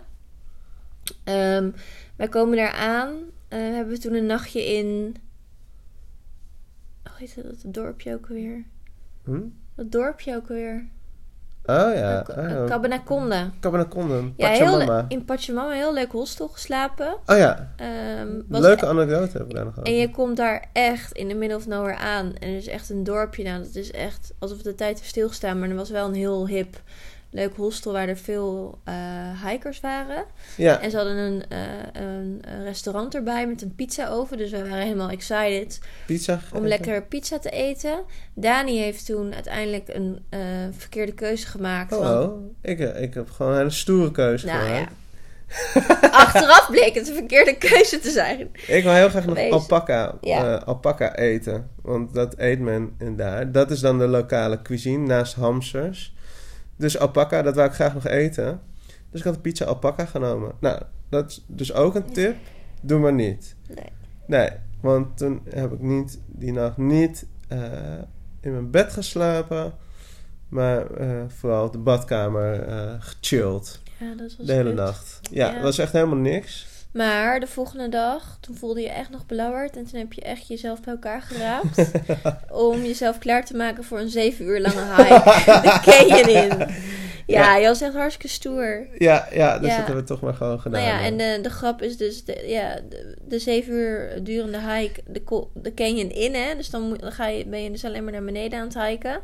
Ehm, 1.24 1.70
wij 2.16 2.28
komen 2.28 2.56
daar 2.56 2.72
aan. 2.72 3.14
Eh, 3.48 3.58
hebben 3.58 3.94
we 3.94 3.98
toen 4.00 4.14
een 4.14 4.26
nachtje 4.26 4.64
in... 4.76 5.16
Hoe 7.02 7.12
heet 7.18 7.34
dat, 7.34 7.44
dat 7.62 7.74
dorpje 7.74 8.14
ook 8.14 8.26
weer? 8.26 8.64
Hm? 9.24 9.40
Dat 9.74 9.92
dorpje 9.92 10.36
ook 10.36 10.48
weer? 10.48 10.86
Oh 11.66 11.94
ja. 11.94 12.24
Oh, 12.30 12.44
uh, 12.44 12.50
ja. 12.50 12.66
Heel, 14.48 14.66
Pachamama. 14.76 15.04
in 15.08 15.24
Pachamama. 15.24 15.72
Heel 15.72 15.94
leuk 15.94 16.12
hostel 16.12 16.48
geslapen. 16.48 17.16
Oh 17.26 17.36
ja. 17.36 17.72
Ehm, 17.76 18.40
Leuke 18.48 18.86
anekdote 18.86 19.30
hebben 19.30 19.48
we 19.48 19.54
daar 19.54 19.64
nog 19.64 19.78
over. 19.78 19.92
En 19.92 19.98
je 19.98 20.10
komt 20.10 20.36
daar 20.36 20.64
echt 20.72 21.12
in 21.12 21.28
de 21.28 21.34
middle 21.34 21.56
of 21.56 21.66
nowhere 21.66 21.96
aan. 21.96 22.32
En 22.38 22.48
het 22.48 22.62
is 22.62 22.68
echt 22.68 22.90
een 22.90 23.04
dorpje. 23.04 23.42
Nou, 23.42 23.62
dat 23.62 23.74
is 23.74 23.90
echt 23.90 24.32
alsof 24.38 24.62
de 24.62 24.74
tijd 24.74 24.98
heeft 24.98 25.10
stilgestaan. 25.10 25.58
Maar 25.58 25.68
er 25.68 25.74
was 25.74 25.90
wel 25.90 26.06
een 26.06 26.14
heel 26.14 26.46
hip, 26.46 26.80
leuk 27.34 27.56
hostel 27.56 27.92
waar 27.92 28.08
er 28.08 28.16
veel 28.16 28.78
eh, 28.84 28.94
hikers 29.46 29.80
waren. 29.80 30.24
Ja. 30.56 30.80
En 30.80 30.90
ze 30.90 30.96
hadden 30.96 31.16
een, 31.16 31.44
eh, 31.48 31.58
een, 32.02 32.42
restaurant 32.62 33.14
erbij 33.14 33.46
met 33.46 33.62
een 33.62 33.74
pizza 33.74 34.08
oven. 34.08 34.36
Dus 34.36 34.50
we 34.50 34.58
waren 34.58 34.84
helemaal 34.84 35.10
excited 35.10 35.80
Pizza 36.06 36.40
om 36.52 36.66
lekker 36.66 37.02
pizza 37.02 37.38
te 37.38 37.50
eten. 37.50 38.04
Dani 38.34 38.78
heeft 38.78 39.06
toen 39.06 39.34
uiteindelijk 39.34 39.88
een 39.88 40.24
eh, 40.28 40.40
verkeerde 40.70 41.12
keuze 41.12 41.46
gemaakt. 41.46 41.92
Oh, 41.92 42.00
oh. 42.00 42.54
Ik, 42.62 42.78
ik 42.78 43.14
heb 43.14 43.30
gewoon 43.30 43.52
een 43.52 43.58
hele 43.58 43.70
stoere 43.70 44.10
keuze 44.10 44.46
nou 44.46 44.58
gemaakt. 44.58 44.80
ja. 44.80 45.02
Achteraf 46.10 46.70
bleek 46.70 46.94
het 46.94 47.08
een 47.08 47.14
verkeerde 47.14 47.56
keuze 47.56 47.98
te 47.98 48.10
zijn. 48.10 48.50
Ik 48.66 48.82
wil 48.82 48.92
heel 48.92 49.08
graag 49.08 49.26
nog 49.26 49.50
alpaca, 49.50 50.18
Ja. 50.20 50.54
alpaca 50.54 51.16
eten. 51.16 51.70
Want 51.82 52.14
dat 52.14 52.34
eet 52.38 52.60
men 52.60 52.94
in 52.98 53.16
daar. 53.16 53.52
Dat 53.52 53.70
is 53.70 53.80
dan 53.80 53.98
de 53.98 54.06
lokale 54.06 54.62
cuisine 54.62 55.06
naast 55.06 55.34
hamsters. 55.34 56.13
Dus 56.76 56.98
alpaca, 56.98 57.42
dat 57.42 57.54
wou 57.54 57.68
ik 57.68 57.74
graag 57.74 57.94
nog 57.94 58.06
eten. 58.06 58.60
Dus 59.10 59.20
ik 59.20 59.26
had 59.26 59.34
een 59.34 59.40
pizza 59.40 59.64
alpaca 59.64 60.04
genomen. 60.04 60.52
Nou, 60.60 60.82
dat 61.08 61.30
is 61.30 61.44
dus 61.46 61.72
ook 61.72 61.94
een 61.94 62.12
tip. 62.12 62.36
Doe 62.80 62.98
maar 62.98 63.12
niet. 63.12 63.56
Nee. 63.68 63.88
Nee, 64.26 64.48
want 64.80 65.16
toen 65.16 65.40
heb 65.50 65.72
ik 65.72 65.80
niet, 65.80 66.20
die 66.26 66.52
nacht 66.52 66.76
niet 66.76 67.26
eh, 67.48 67.58
in 68.40 68.52
mijn 68.52 68.70
bed 68.70 68.92
geslapen. 68.92 69.72
Maar 70.48 70.90
eh, 70.90 71.22
vooral 71.28 71.66
op 71.66 71.72
de 71.72 71.78
badkamer 71.78 72.62
eh, 72.68 72.94
gechilled. 72.98 73.80
Ja, 73.98 74.14
dat 74.14 74.34
was 74.36 74.46
De 74.46 74.52
hele 74.52 74.72
nacht. 74.72 75.20
Ja, 75.30 75.46
Ja. 75.46 75.52
dat 75.54 75.62
was 75.62 75.78
echt 75.78 75.92
helemaal 75.92 76.16
niks. 76.18 76.66
Maar 76.94 77.40
de 77.40 77.46
volgende 77.46 77.88
dag, 77.88 78.38
toen 78.40 78.56
voelde 78.56 78.80
je 78.80 78.88
echt 78.88 79.10
nog 79.10 79.26
belauwerd. 79.26 79.76
En 79.76 79.84
toen 79.86 79.98
heb 79.98 80.12
je 80.12 80.20
echt 80.20 80.48
jezelf 80.48 80.80
bij 80.80 80.92
elkaar 80.94 81.22
geraapt. 81.22 81.90
om 82.70 82.82
jezelf 82.84 83.18
klaar 83.18 83.44
te 83.44 83.56
maken 83.56 83.84
voor 83.84 83.98
een 83.98 84.08
zeven 84.08 84.44
uur 84.44 84.60
lange 84.60 84.94
hike. 84.96 85.22
de 85.62 85.78
canyon 85.82 86.28
in. 86.28 86.66
Ja, 87.26 87.42
Ja. 87.42 87.56
je 87.56 87.66
was 87.66 87.80
echt 87.80 87.94
hartstikke 87.94 88.28
stoer. 88.34 88.86
Ja, 88.98 89.28
ja 89.32 89.58
dus 89.58 89.68
Ja. 89.68 89.76
dat 89.76 89.86
hebben 89.86 90.04
we 90.04 90.08
toch 90.08 90.20
maar 90.20 90.34
gewoon 90.34 90.60
gedaan. 90.60 90.82
Nou 90.82 90.92
ja, 90.94 91.04
en 91.04 91.16
de, 91.16 91.38
de 91.42 91.50
grap 91.50 91.82
is 91.82 91.96
dus, 91.96 92.24
de, 92.24 92.44
ja, 92.46 92.80
de, 92.88 93.16
de 93.28 93.38
zeven 93.38 93.72
uur 93.72 94.24
durende 94.24 94.58
hike, 94.60 95.00
de, 95.06 95.46
de 95.54 95.74
canyon 95.74 96.10
in, 96.10 96.34
hè. 96.34 96.56
Dus 96.56 96.70
dan, 96.70 96.82
moet, 96.82 97.00
dan 97.00 97.12
ga 97.12 97.26
je, 97.26 97.46
ben 97.46 97.62
je 97.62 97.70
dus 97.70 97.84
alleen 97.84 98.04
maar 98.04 98.12
naar 98.12 98.24
beneden 98.24 98.58
aan 98.58 98.66
het 98.68 98.82
hiken. 98.82 99.20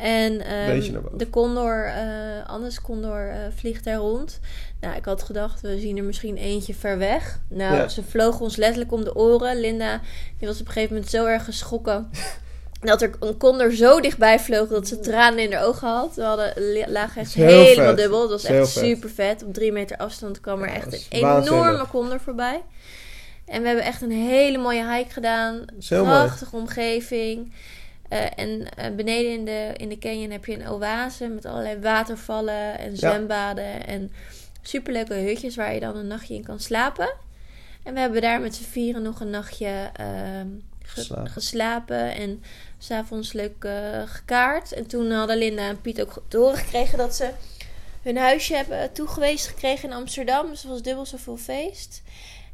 En 0.00 0.40
ehm, 0.40 0.92
boven. 0.92 1.18
de 1.18 1.30
condor, 1.30 1.84
eh 1.84 2.48
Annes 2.48 2.80
condor, 2.80 3.28
eh, 3.28 3.36
vliegt 3.56 3.84
daar 3.84 3.96
rond. 3.96 4.40
Nou, 4.80 4.96
ik 4.96 5.04
had 5.04 5.22
gedacht, 5.22 5.60
we 5.60 5.78
zien 5.78 5.96
er 5.96 6.04
misschien 6.04 6.36
eentje 6.36 6.74
ver 6.74 6.98
weg. 6.98 7.40
Nou, 7.48 7.74
Ja. 7.76 7.88
ze 7.88 8.02
vlogen 8.02 8.40
ons 8.40 8.56
letterlijk 8.56 8.92
om 8.92 9.04
de 9.04 9.14
oren. 9.16 9.60
Linda, 9.60 10.00
die 10.38 10.48
was 10.48 10.60
op 10.60 10.66
een 10.66 10.72
gegeven 10.72 10.94
moment 10.94 11.10
zo 11.12 11.24
erg 11.26 11.44
geschrokken... 11.44 12.10
Dat 12.80 13.02
er 13.02 13.10
een 13.20 13.36
condor 13.36 13.72
zo 13.72 14.00
dichtbij 14.00 14.38
vloog 14.40 14.68
dat 14.68 14.88
ze 14.88 15.00
tranen 15.00 15.38
in 15.38 15.52
haar 15.52 15.64
ogen 15.64 15.88
had. 15.88 16.14
We 16.14 16.22
hadden, 16.22 16.52
lagen 16.86 17.20
echt 17.20 17.34
helemaal 17.34 17.86
vet. 17.86 17.96
dubbel. 17.96 18.20
Dat 18.20 18.30
was 18.30 18.44
echt 18.44 18.72
vet. 18.72 18.84
super 18.84 19.10
vet. 19.10 19.44
Op 19.44 19.54
drie 19.54 19.72
meter 19.72 19.96
afstand 19.96 20.40
kwam 20.40 20.62
er 20.62 20.68
echt 20.68 20.92
een 20.92 21.18
enorme 21.18 21.86
condor 21.90 22.20
voorbij. 22.20 22.62
En 23.46 23.60
we 23.60 23.66
hebben 23.66 23.84
echt 23.84 24.02
een 24.02 24.10
hele 24.10 24.58
mooie 24.58 24.94
hike 24.96 25.10
gedaan. 25.12 25.64
mooi. 25.90 26.02
Prachtige 26.02 26.56
omgeving. 26.56 27.52
Eh, 28.10 28.24
en 28.36 28.66
eh, 28.76 28.90
beneden 28.94 29.32
in 29.32 29.44
de, 29.44 29.70
in 29.76 29.88
de 29.88 29.98
canyon 29.98 30.30
heb 30.30 30.44
je 30.44 30.54
een 30.54 30.68
oase 30.68 31.28
met 31.28 31.44
allerlei 31.44 31.78
watervallen 31.80 32.78
en 32.78 32.96
zwembaden. 32.96 33.86
En 33.86 34.12
superleuke 34.62 35.14
hutjes 35.14 35.56
waar 35.56 35.74
je 35.74 35.80
dan 35.80 35.96
een 35.96 36.06
nachtje 36.06 36.34
in 36.34 36.44
kan 36.44 36.60
slapen. 36.60 37.12
En 37.82 37.94
we 37.94 38.00
hebben 38.00 38.20
daar 38.20 38.40
met 38.40 38.54
z'n 38.54 38.62
vieren 38.62 39.02
nog 39.02 39.20
een 39.20 39.30
nachtje 39.30 39.90
ehm, 39.96 40.46
ge- 40.82 41.00
Geslapen. 41.30 42.14
En 42.14 42.42
s'avonds 42.78 43.32
leuk 43.32 43.64
eh, 43.64 44.02
gekaart. 44.06 44.72
En 44.72 44.86
toen 44.86 45.10
hadden 45.10 45.36
Linda 45.38 45.68
en 45.68 45.80
Piet 45.80 46.00
ook 46.02 46.22
te 46.28 46.36
horen 46.36 46.56
gekregen 46.58 46.98
dat 46.98 47.14
ze 47.16 47.30
hun 48.02 48.16
huisje 48.16 48.54
hebben 48.54 48.92
toegewezen 48.92 49.50
gekregen 49.52 49.88
in 49.88 49.94
Amsterdam. 49.94 50.48
Dus 50.50 50.62
het 50.62 50.70
was 50.70 50.82
dubbel 50.82 51.06
zoveel 51.06 51.36
feest. 51.36 52.02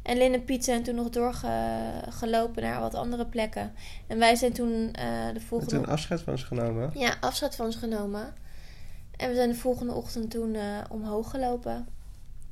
En 0.07 0.17
Lin 0.17 0.33
en 0.33 0.43
Piet 0.45 0.63
zijn 0.63 0.83
toen 0.83 0.95
nog 0.95 1.09
doorgelopen 1.09 2.61
naar 2.63 2.79
wat 2.79 2.95
andere 2.95 3.25
plekken. 3.25 3.71
En 4.07 4.19
wij 4.19 4.35
zijn 4.35 4.53
toen 4.53 4.89
eh, 4.93 5.03
de 5.33 5.39
volgende... 5.39 5.75
een 5.75 5.87
afscheid 5.87 6.21
van 6.21 6.37
ze 6.37 6.45
genomen. 6.45 6.89
Ja, 6.93 7.13
afscheid 7.21 7.55
van 7.55 7.65
ons 7.65 7.75
genomen. 7.75 8.33
En 9.17 9.29
we 9.29 9.35
zijn 9.35 9.49
de 9.49 9.55
volgende 9.55 9.93
ochtend 9.93 10.31
toen 10.31 10.55
eh, 10.55 10.61
omhoog 10.89 11.29
gelopen. 11.29 11.87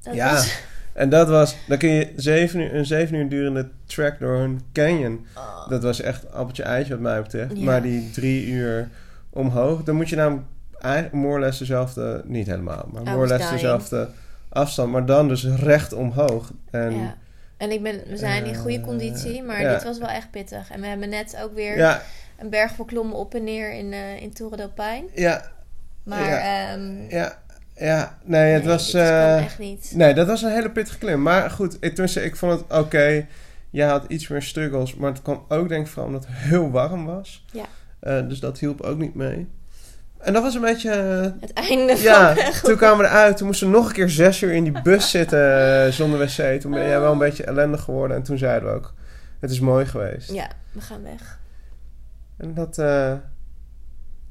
Dat 0.02 0.14
Ja. 0.16 0.32
was- 0.34 0.58
En 0.94 1.10
dat 1.10 1.28
was, 1.30 1.56
dan 1.68 1.78
kun 1.78 1.90
je 1.90 2.14
zeven 2.16 2.60
uur, 2.60 2.76
een 2.76 2.86
zeven 2.86 3.16
uur 3.16 3.30
durende 3.30 3.70
trek 3.86 4.20
door 4.20 4.38
een 4.38 4.62
canyon. 4.74 5.26
Oh. 5.38 5.70
Dat 5.70 5.84
was 5.84 6.02
echt 6.02 6.32
appeltje 6.32 6.64
eitje 6.64 6.94
wat 6.94 7.02
mij 7.02 7.22
betreft. 7.22 7.58
Ja. 7.58 7.64
Maar 7.64 7.82
die 7.82 8.12
drie 8.12 8.46
uur 8.48 8.90
omhoog, 9.30 9.84
dan 9.84 9.96
moet 9.96 10.10
je 10.10 10.16
namelijk 10.16 10.46
or 11.14 11.40
less 11.40 11.60
dezelfde, 11.60 12.22
niet 12.26 12.48
helemaal, 12.48 12.90
maar 12.92 13.18
less 13.28 13.38
dying. 13.38 13.50
dezelfde 13.50 14.10
afstand. 14.50 14.92
Maar 14.92 15.06
dan 15.06 15.28
dus 15.28 15.46
recht 15.46 15.94
omhoog. 15.94 16.52
En 16.72 16.96
ja. 16.96 17.16
En 17.66 17.72
ik 17.72 17.84
ben, 17.84 18.02
we 18.08 18.18
zijn 18.18 18.46
in 18.46 18.56
goede 18.56 18.78
Eh, 18.78 18.84
conditie, 18.84 19.44
maar 19.44 19.62
ja. 19.62 19.74
dit 19.74 19.84
was 19.84 19.98
wel 19.98 20.08
echt 20.08 20.32
pittig. 20.32 20.72
En 20.72 20.82
we 20.82 20.88
hebben 20.88 21.10
net 21.10 21.38
ook 21.44 21.54
weer 21.54 21.78
ja, 21.78 22.02
een 22.38 22.50
berg 22.50 22.76
beklommen 22.78 23.16
op 23.16 23.34
en 23.36 23.44
neer 23.44 23.74
in, 23.74 23.94
eh 23.94 24.22
in 24.22 24.34
del 24.56 24.70
Paine. 24.70 25.08
ja, 25.14 25.52
Maar 26.04 26.30
Ja. 26.30 26.72
ehm, 26.74 27.10
ja, 27.10 27.40
ja. 27.76 28.18
Nee, 28.24 28.52
het 28.54 28.64
nee, 28.64 28.72
was... 28.72 28.94
eh, 28.94 29.38
echt 29.44 29.60
niet. 29.60 29.92
Nee, 29.96 30.14
dat 30.14 30.28
was 30.28 30.42
een 30.42 30.52
hele 30.52 30.72
pittige 30.72 30.98
klim. 30.98 31.22
Maar 31.22 31.50
goed, 31.52 31.74
ik, 31.74 31.90
tenminste, 31.94 32.24
ik 32.24 32.36
vond 32.36 32.52
het 32.60 32.80
oké. 32.80 33.26
Jij 33.70 33.88
had 33.88 34.06
iets 34.08 34.28
meer 34.28 34.42
struggles. 34.42 34.96
Maar 34.96 35.12
het 35.12 35.22
kwam 35.22 35.46
ook 35.48 35.70
denk 35.70 35.86
ik 35.86 35.92
vooral 35.92 36.08
omdat 36.08 36.26
het 36.26 36.36
heel 36.38 36.72
warm 36.72 37.06
was. 37.06 37.46
Ja. 37.52 38.22
Dus 38.22 38.40
dat 38.40 38.60
hielp 38.60 38.82
ook 38.82 38.98
niet 38.98 39.16
mee. 39.16 39.48
En 40.26 40.34
dat 40.34 40.44
was 40.44 40.56
een 40.56 40.62
beetje... 40.62 40.92
eh, 40.92 41.42
Het 41.42 41.54
einde 41.54 42.02
ja, 42.02 42.36
van 42.36 42.52
toen 42.70 42.78
kwamen 42.78 42.98
we 42.98 43.04
eruit. 43.12 43.38
Toen 43.38 43.48
moesten 43.48 43.68
we 43.72 43.74
nog 43.78 43.88
een 43.88 43.94
keer 43.94 44.10
zes 44.10 44.42
uur 44.42 44.54
in 44.54 44.64
die 44.64 44.82
bus 44.82 45.10
zitten 45.10 45.84
eh, 45.86 45.92
zonder 45.92 46.20
wc. 46.20 46.62
Toen 46.62 46.72
ben 46.72 46.88
jij 46.88 47.00
wel 47.00 47.12
een 47.12 47.18
beetje 47.18 47.44
ellendig 47.44 47.82
geworden. 47.82 48.18
En 48.18 48.24
toen 48.24 48.38
zeiden 48.38 48.70
we 48.70 48.76
ook, 48.76 48.94
het 49.40 49.52
is 49.52 49.60
mooi 49.60 49.86
geweest. 49.86 50.32
Ja, 50.32 50.48
we 50.72 50.82
gaan 50.82 51.04
weg. 51.04 51.40
En 52.38 52.54
dat... 52.54 52.78
eh, 52.78 53.14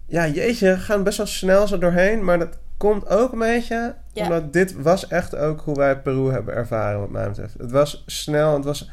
ja, 0.06 0.26
jeetje, 0.26 0.68
we 0.74 0.78
gaan 0.78 1.02
best 1.02 1.16
wel 1.16 1.26
snel 1.26 1.66
zo 1.66 1.78
doorheen. 1.78 2.24
Maar 2.24 2.38
dat 2.38 2.58
komt 2.76 3.08
ook 3.08 3.32
een 3.32 3.38
beetje... 3.38 3.94
Ja. 4.12 4.22
Omdat 4.22 4.52
dit 4.52 4.82
was 4.82 5.08
echt 5.08 5.36
ook 5.36 5.60
hoe 5.60 5.74
wij 5.76 5.98
Peru 6.00 6.32
hebben 6.32 6.54
ervaren, 6.54 7.00
wat 7.00 7.10
mij 7.10 7.28
betreft. 7.28 7.54
Het 7.58 7.70
was 7.70 8.02
snel, 8.06 8.54
het 8.54 8.64
was 8.64 8.90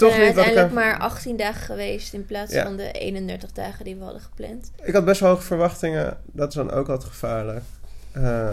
toch 0.00 0.10
zijn 0.10 0.20
er 0.22 0.28
niet 0.28 0.36
ik... 0.38 0.44
uiteindelijk 0.44 0.74
maar 0.86 0.98
18 0.98 1.36
dagen 1.36 1.62
geweest 1.62 2.14
in 2.14 2.26
plaats 2.26 2.52
Ja. 2.52 2.64
van 2.64 2.76
de 2.76 2.92
31 2.92 3.52
dagen 3.52 3.84
die 3.84 3.96
we 3.96 4.02
hadden 4.04 4.20
gepland. 4.22 4.70
Ik 4.82 4.94
had 4.94 5.04
best 5.04 5.20
wel 5.20 5.30
hoge 5.30 5.42
verwachtingen. 5.42 6.16
Dat 6.24 6.48
is 6.48 6.54
dan 6.54 6.70
ook 6.70 6.86
wat 6.86 7.04
gevaarlijk. 7.04 7.62
Eh, 8.12 8.48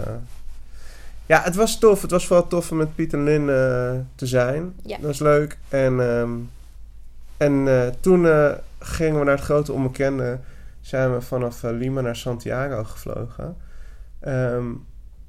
ja, 1.26 1.42
het 1.42 1.54
was 1.54 1.78
tof. 1.78 2.02
Het 2.02 2.10
was 2.10 2.26
vooral 2.26 2.46
tof 2.48 2.70
om 2.70 2.76
met 2.76 2.94
Piet 2.94 3.12
en 3.12 3.24
Lin 3.24 3.40
eh, 3.48 3.94
te 4.14 4.26
zijn. 4.26 4.74
Ja. 4.82 4.96
Dat 4.96 5.06
was 5.06 5.18
leuk. 5.18 5.58
En, 5.68 6.00
ehm, 6.00 6.30
en 7.36 7.68
eh, 7.68 7.86
toen 8.00 8.26
eh, 8.26 8.52
gingen 8.78 9.18
we 9.18 9.24
naar 9.24 9.34
het 9.36 9.44
grote 9.44 9.72
onbekende. 9.72 10.38
Zijn 10.80 11.14
we 11.14 11.20
vanaf 11.20 11.64
eh, 11.64 11.70
Lima 11.70 12.00
naar 12.00 12.16
Santiago 12.16 12.84
gevlogen. 12.84 13.56
Ehm, 14.20 14.66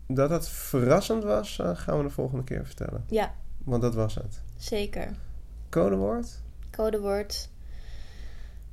dat 0.08 0.30
dat 0.30 0.50
verrassend 0.50 1.24
was, 1.24 1.60
eh, 1.60 1.70
gaan 1.74 1.98
we 1.98 2.04
de 2.04 2.10
volgende 2.10 2.44
keer 2.44 2.66
vertellen. 2.66 3.04
Ja, 3.08 3.32
Want 3.64 3.82
dat 3.82 3.96
was 3.96 4.16
het. 4.16 4.42
zeker. 4.58 5.08
Codewoord? 5.70 6.28
Codewoord 6.72 7.50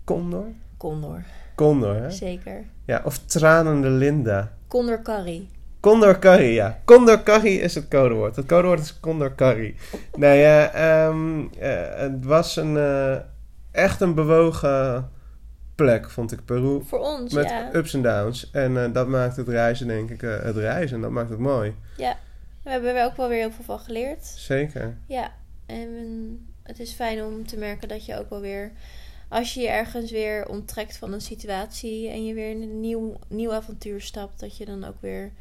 Condor? 0.05 0.47
Condor. 0.77 1.25
Condor, 1.55 1.95
hè? 1.95 2.11
Zeker. 2.11 2.65
Ja, 2.85 3.03
of 3.05 3.19
tranende 3.19 3.89
Linda. 3.89 4.53
Condor 4.69 5.03
curry. 5.03 5.49
Condor 5.81 6.19
curry, 6.19 6.55
ja. 6.55 6.81
Condor 6.85 7.23
curry 7.23 7.57
is 7.57 7.75
het 7.75 7.89
codewoord. 7.89 8.37
Het 8.37 8.47
codewoord 8.47 8.81
is 8.81 9.01
Condor 9.01 9.35
curry. 9.35 9.75
Nee, 10.17 10.45
eh, 10.45 11.11
het 11.97 12.25
was 12.25 12.57
een, 12.57 12.77
eh, 12.77 13.17
echt 13.71 14.01
een 14.01 14.15
bewogen 14.15 15.11
plek, 15.75 16.11
vond 16.11 16.33
ik 16.33 16.45
Peru. 16.45 16.83
Voor 16.85 16.99
ons, 16.99 17.33
Met 17.33 17.49
ja. 17.49 17.75
ups 17.75 17.95
en 17.95 18.03
downs. 18.03 18.51
En 18.51 18.93
dat 18.93 19.09
maakt 19.09 19.37
het 19.37 19.49
reizen, 19.49 19.87
denk 19.87 20.11
ik, 20.11 20.21
het 20.21 20.57
reizen. 20.57 21.01
Dat 21.01 21.11
maakt 21.11 21.31
het 21.31 21.39
mooi. 21.39 21.75
Ja. 21.97 22.17
We 22.63 22.71
hebben 22.71 22.97
er 22.97 23.05
ook 23.05 23.17
wel 23.17 23.29
weer 23.29 23.39
heel 23.39 23.51
veel 23.51 23.65
van 23.65 23.79
geleerd. 23.79 24.25
Zeker. 24.25 24.97
Ja. 25.07 25.31
En 25.67 26.47
het 26.67 26.81
is 26.81 26.93
fijn 26.93 27.25
om 27.25 27.47
te 27.47 27.57
merken 27.57 27.89
dat 27.89 28.05
je 28.07 28.19
ook 28.19 28.31
wel 28.31 28.41
weer... 28.41 28.73
Als 29.29 29.55
je 29.55 29.61
je 29.61 29.69
ergens 29.69 30.11
weer 30.11 30.49
onttrekt 30.49 30.97
van 30.97 31.13
een 31.13 31.21
situatie... 31.21 32.09
en 32.09 32.25
je 32.27 32.35
weer 32.35 32.51
in 32.51 32.63
een 32.63 32.81
nieuw, 32.81 33.17
nieuw 33.29 33.53
avontuur 33.53 34.01
stapt... 34.01 34.41
dat 34.41 34.57
je 34.57 34.65
dan 34.65 34.85
ook 34.85 35.01
weer... 35.01 35.33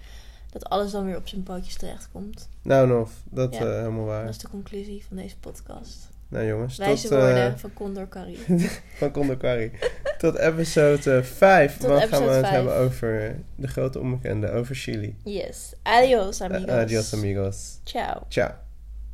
dat 0.51 0.69
alles 0.69 0.91
dan 0.91 1.05
weer 1.05 1.17
op 1.17 1.27
zijn 1.27 1.43
pootjes 1.43 1.75
terechtkomt. 1.77 2.49
Nou, 2.61 2.87
Nof, 2.87 3.11
dat 3.29 3.53
Ja. 3.53 3.59
eh 3.59 3.65
helemaal 3.77 4.05
waar. 4.05 4.25
Dat 4.25 4.35
is 4.35 4.41
de 4.41 4.49
conclusie 4.49 5.05
van 5.07 5.17
deze 5.17 5.37
podcast. 5.37 6.09
Nou 6.27 6.45
jongens, 6.47 6.77
Wijze 6.77 7.07
tot, 7.07 7.17
eh, 7.17 7.23
woorden 7.25 7.59
van 7.59 7.73
Condor 7.73 8.07
Curry. 8.09 8.37
van 8.97 9.11
Condor 9.11 9.37
curry. 9.37 9.71
tot 10.17 10.37
episode 10.37 11.23
5. 11.23 11.77
Tot 11.77 11.89
Dan 11.89 12.01
gaan 12.01 12.23
we 12.23 12.29
het 12.29 12.39
vijf. 12.39 12.55
hebben 12.55 12.75
over 12.75 13.35
de 13.55 13.67
grote 13.67 13.99
onbekende, 13.99 14.51
over 14.51 14.75
Chili. 14.75 15.15
Yes. 15.23 15.73
Adios, 15.83 16.41
amigos. 16.41 16.65
Eh, 16.65 16.75
adios 16.75 17.13
amigos. 17.13 17.79
Ciao. 17.83 18.21
Ciao. 18.29 18.64